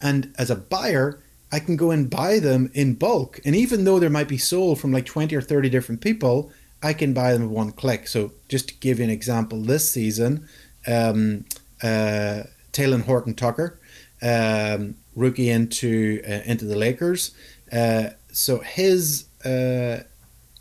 [0.00, 1.20] and as a buyer,
[1.50, 3.40] I can go and buy them in bulk.
[3.44, 6.92] And even though there might be sold from like 20 or 30 different people, I
[6.92, 8.06] can buy them one click.
[8.06, 10.46] So just to give you an example, this season,
[10.86, 11.44] um,
[11.82, 13.80] uh, Talen Horton Tucker,
[14.22, 17.34] um, rookie into uh, into the Lakers.
[17.72, 20.02] Uh, so his uh,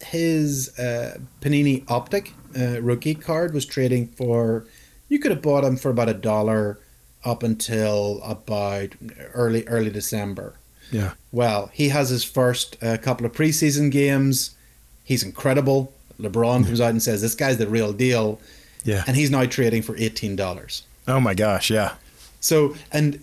[0.02, 4.66] his uh, Panini Optic uh, rookie card was trading for.
[5.10, 6.80] You could have bought him for about a dollar
[7.24, 8.90] up until about
[9.34, 10.56] early early December.
[10.92, 11.14] Yeah.
[11.32, 14.56] Well, he has his first uh, couple of preseason games.
[15.04, 15.94] He's incredible.
[16.20, 18.40] LeBron comes out and says, "This guy's the real deal,"
[18.84, 19.04] Yeah.
[19.08, 20.84] and he's now trading for eighteen dollars.
[21.08, 21.96] oh my gosh, yeah.
[22.40, 23.16] So and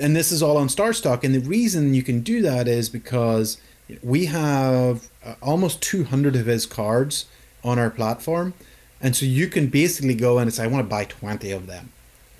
[0.00, 2.88] and this is all on Star Stock, and the reason you can do that is
[2.88, 3.58] because
[4.02, 7.26] we have uh, almost 200 of his cards
[7.66, 8.54] on our platform,
[9.02, 11.66] and so you can basically go in and say, "I want to buy 20 of
[11.66, 11.90] them,"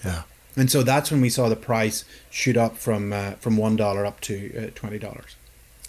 [0.04, 0.22] Yeah.
[0.56, 4.06] and so that's when we saw the price shoot up from uh, from one dollar
[4.06, 5.36] up to uh, twenty dollars.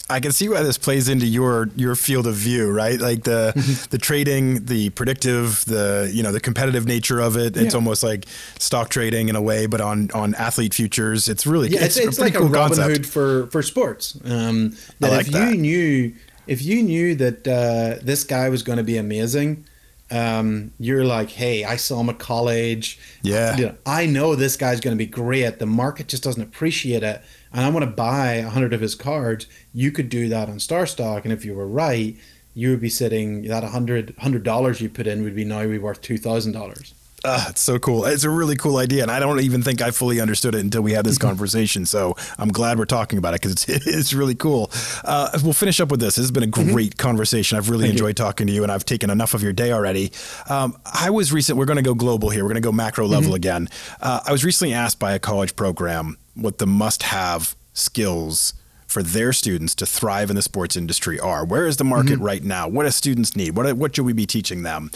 [0.09, 2.97] I can see why this plays into your your field of view, right?
[2.97, 3.51] Like the
[3.89, 7.57] the trading, the predictive, the you know the competitive nature of it.
[7.57, 7.79] It's Yeah.
[7.81, 8.23] almost like
[8.57, 11.27] stock trading in a way, but on on athlete futures.
[11.27, 12.97] It's really Yeah, it's, it's, a like pretty a cool Robin concept.
[12.97, 14.17] Hood for for sports.
[14.23, 15.51] Um, I that like if that.
[15.53, 16.13] you knew
[16.47, 19.65] if you knew that uh, this guy was going to be amazing,
[20.09, 22.99] um, you're like, hey, I saw him at college.
[23.21, 23.57] Yeah.
[23.57, 25.59] You know, I know this guy's going to be great.
[25.59, 27.21] The market just doesn't appreciate it.
[27.51, 29.47] And I want to buy 100 of his cards.
[29.73, 31.25] You could do that on Star Stock.
[31.25, 32.15] And if you were right,
[32.53, 36.01] you would be sitting, that $100, $100 you put in would be now be worth
[36.01, 36.93] $2,000.
[37.23, 38.05] Uh, it's so cool.
[38.05, 40.83] It's a really cool idea, and I don't even think I fully understood it until
[40.83, 41.29] we had this mm-hmm.
[41.29, 41.85] conversation.
[41.85, 44.71] So I'm glad we're talking about it because it's, it's really cool.
[45.03, 46.15] Uh, we'll finish up with this.
[46.15, 46.71] This has been a mm-hmm.
[46.71, 47.07] great mm-hmm.
[47.07, 47.57] conversation.
[47.57, 48.25] I've really Thank enjoyed you.
[48.25, 50.11] talking to you, and I've taken enough of your day already.
[50.47, 51.57] Um, I was recent.
[51.57, 52.43] We're going to go global here.
[52.43, 53.13] We're going to go macro mm-hmm.
[53.13, 53.67] level again.
[53.99, 58.53] Uh, I was recently asked by a college program what the must-have skills
[58.87, 61.45] for their students to thrive in the sports industry are.
[61.45, 62.67] Where is the market right now?
[62.67, 63.55] What do students need?
[63.55, 64.91] What what should we be teaching them?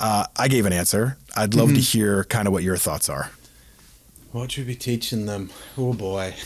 [0.00, 1.18] Uh, I gave an answer.
[1.36, 3.30] I'd love to hear kind of what your thoughts are.
[4.32, 5.50] What should we be teaching them?
[5.78, 6.34] Oh boy.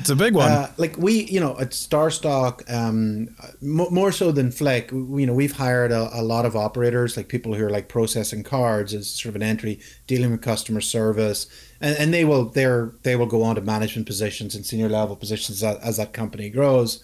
[0.00, 0.50] It's a big one.
[0.50, 3.28] Uh, like we, you know, at Starstock, um,
[3.60, 7.18] m- more so than Flick, we, you know, we've hired a, a lot of operators,
[7.18, 10.80] like people who are like processing cards as sort of an entry, dealing with customer
[10.80, 11.48] service,
[11.80, 15.16] and, and they will they're they will go on to management positions and senior level
[15.16, 17.02] positions as, as that company grows.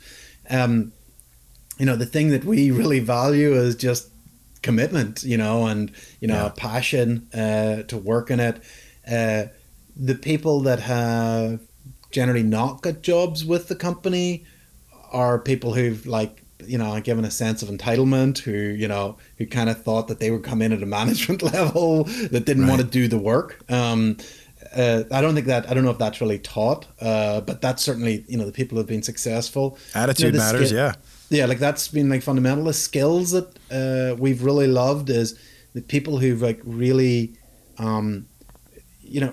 [0.51, 0.93] Um,
[1.79, 4.09] you know, the thing that we really value is just
[4.63, 6.53] commitment, you know, and you know, Yeah.
[6.57, 8.61] passion uh, to work in it.
[9.07, 9.45] Uh,
[9.97, 11.61] the people that have
[12.11, 14.45] generally not got jobs with the company
[15.13, 19.47] are people who've like you know given a sense of entitlement who you know who
[19.47, 22.81] kind of thought that they would come in at a management level that didn't want
[22.81, 24.17] to do the work um
[24.77, 27.83] uh, I don't think that I don't know if that's really taught, uh, but that's
[27.83, 29.79] certainly you know the people who've been successful.
[29.95, 30.73] Attitude You know, matters.
[30.73, 30.95] yeah.
[31.31, 32.65] yeah, like that's been like fundamental.
[32.65, 35.39] The skills that uh, we've really loved is
[35.75, 37.35] the people who've like really,
[37.79, 38.27] um,
[39.03, 39.33] you know,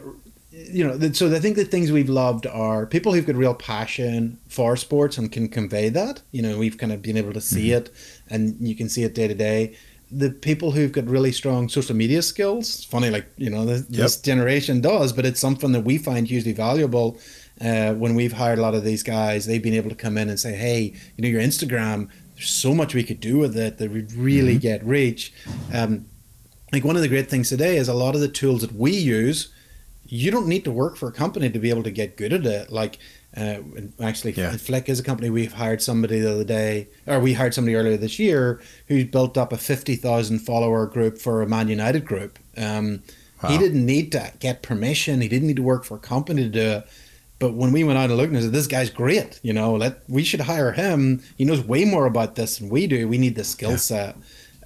[0.51, 1.11] you know.
[1.13, 5.17] So I think the things we've loved are people who've got real passion for sports
[5.17, 6.21] and can convey that.
[6.31, 7.77] You know, we've kind of been able to see Mm-hmm.
[7.85, 7.91] it,
[8.29, 9.75] and you can see it day to day.
[10.15, 12.75] The people who've got really strong social media skills.
[12.75, 16.27] It's funny, like you know, this, this generation does, but it's something that we find
[16.27, 17.17] hugely valuable.
[17.61, 20.29] Uh, when we've hired a lot of these guys, they've been able to come in
[20.29, 23.77] and say, "Hey, you know, your Instagram, there's so much we could do with it
[23.77, 25.33] that we'd really get reach."
[25.73, 26.05] Um,
[26.71, 28.91] like one of the great things today is a lot of the tools that we
[28.91, 29.53] use.
[30.05, 32.45] You don't need to work for a company to be able to get good at
[32.45, 32.71] it.
[32.71, 32.97] Like,
[33.35, 33.57] uh,
[34.01, 34.55] actually, Yeah.
[34.57, 37.97] Flick is a company we've hired somebody the other day, or we hired somebody earlier
[37.97, 42.37] this year who's built up a fifty thousand follower group for a Man United group.
[42.57, 43.01] Um,
[43.47, 45.19] He didn't need to get permission.
[45.19, 46.87] He didn't need to work for a company to do it.
[47.39, 50.01] But when we went out and looked, and said, "This guy's great," you know, let
[50.07, 51.21] we should hire him.
[51.37, 53.05] He knows way more about this than we do.
[53.09, 53.75] We need the skill Yeah.
[53.77, 54.15] set.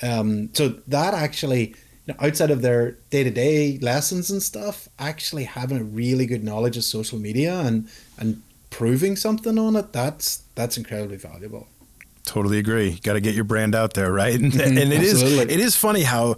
[0.03, 1.69] Um, so that actually,
[2.05, 6.27] you know, outside of their day to day lessons and stuff, actually having a really
[6.27, 7.87] good knowledge of social media and
[8.19, 11.67] and proving something on it, that's that's incredibly valuable.
[12.23, 12.99] Totally agree.
[13.03, 14.35] Got to get your brand out there, right?
[14.35, 16.35] And, and it is it is funny how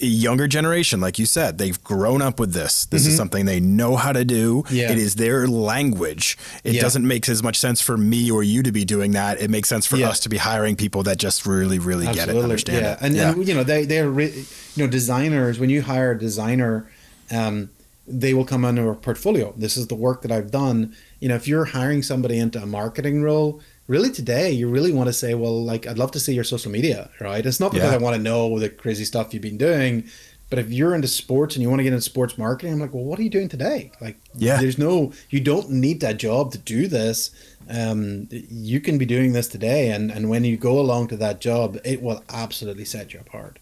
[0.00, 2.86] a younger generation, like you said, they've grown up with this.
[2.86, 4.62] This is something they know how to do.
[4.62, 4.74] Mm-hmm.
[4.74, 4.92] Yeah.
[4.92, 6.38] It is their language.
[6.64, 6.80] It Yeah.
[6.82, 9.40] doesn't make as much sense for me or you to be doing that.
[9.40, 10.08] It makes sense for Yeah.
[10.08, 12.92] us to be hiring people that just really, really get it, understand yeah.
[12.92, 12.98] it.
[13.02, 13.32] And, yeah.
[13.32, 14.44] and you know they they're re-
[14.76, 16.90] you know designers when you hire a designer,
[17.30, 17.70] um,
[18.06, 19.54] they will come under a portfolio.
[19.56, 20.94] This is the work that I've done.
[21.20, 25.06] You know, if you're hiring somebody into a marketing role, really today you really want
[25.08, 27.44] to say, well, like I'd love to see your social media, right?
[27.46, 27.96] It's not because Yeah.
[27.96, 30.04] I want to know the crazy stuff you've been doing.
[30.50, 32.92] But if you're into sports and you want to get into sports marketing, I'm like,
[32.92, 33.90] well, what are you doing today?
[34.02, 34.58] Like, Yeah.
[34.60, 37.30] there's no, you don't need that job to do this.
[37.70, 41.40] Um, you can be doing this today, and and when you go along to that
[41.40, 43.60] job, it will absolutely set you apart.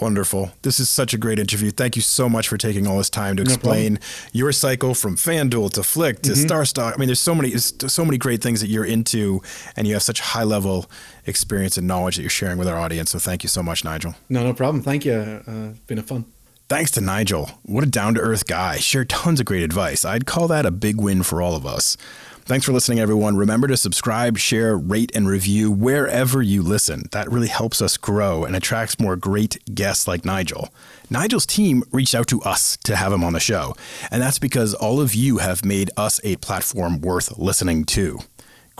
[0.00, 0.52] Wonderful.
[0.62, 1.70] This is such a great interview.
[1.70, 3.98] Thank you so much for taking all this time to No explain
[4.32, 6.46] your cycle from FanDuel to Flick to Mm-hmm.
[6.50, 6.94] StarStock.
[6.94, 9.42] I mean, there's so many, so many great things that you're into,
[9.76, 10.90] and you have such high level
[11.26, 13.10] experience and knowledge that you're sharing with our audience.
[13.10, 14.14] So thank you so much, Nigel.
[14.28, 14.82] No, no problem.
[14.82, 15.12] Thank you.
[15.14, 16.24] Uh, it's been a fun.
[16.68, 17.50] Thanks to Nigel.
[17.64, 18.76] What a down to earth guy.
[18.78, 20.04] Shared tons of great advice.
[20.04, 21.96] I'd call that a big win for all of us.
[22.50, 23.36] Thanks for listening, everyone.
[23.36, 27.04] Remember to subscribe, share, rate, and review wherever you listen.
[27.12, 30.70] That really helps us grow and attracts more great guests like Nigel.
[31.08, 33.76] Nigel's team reached out to us to have him on the show,
[34.10, 38.18] and that's because all of you have made us a platform worth listening to.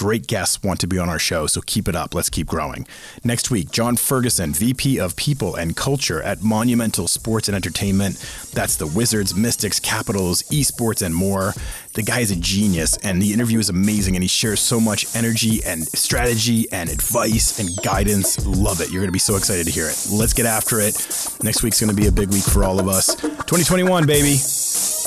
[0.00, 2.14] Great guests want to be on our show, so keep it up.
[2.14, 2.86] Let's keep growing.
[3.22, 8.14] Next week, John Ferguson, VP of People and Culture at Monumental Sports and Entertainment.
[8.54, 11.52] That's the Wizards, Mystics, Capitals, esports, and more.
[11.92, 15.14] The guy is a genius, and the interview is amazing, and he shares so much
[15.14, 18.46] energy and strategy and advice and guidance.
[18.46, 18.88] Love it.
[18.88, 20.06] You're going to be so excited to hear it.
[20.10, 20.94] Let's get after it.
[21.42, 23.16] Next week's going to be a big week for all of us.
[23.16, 24.99] 2021, baby.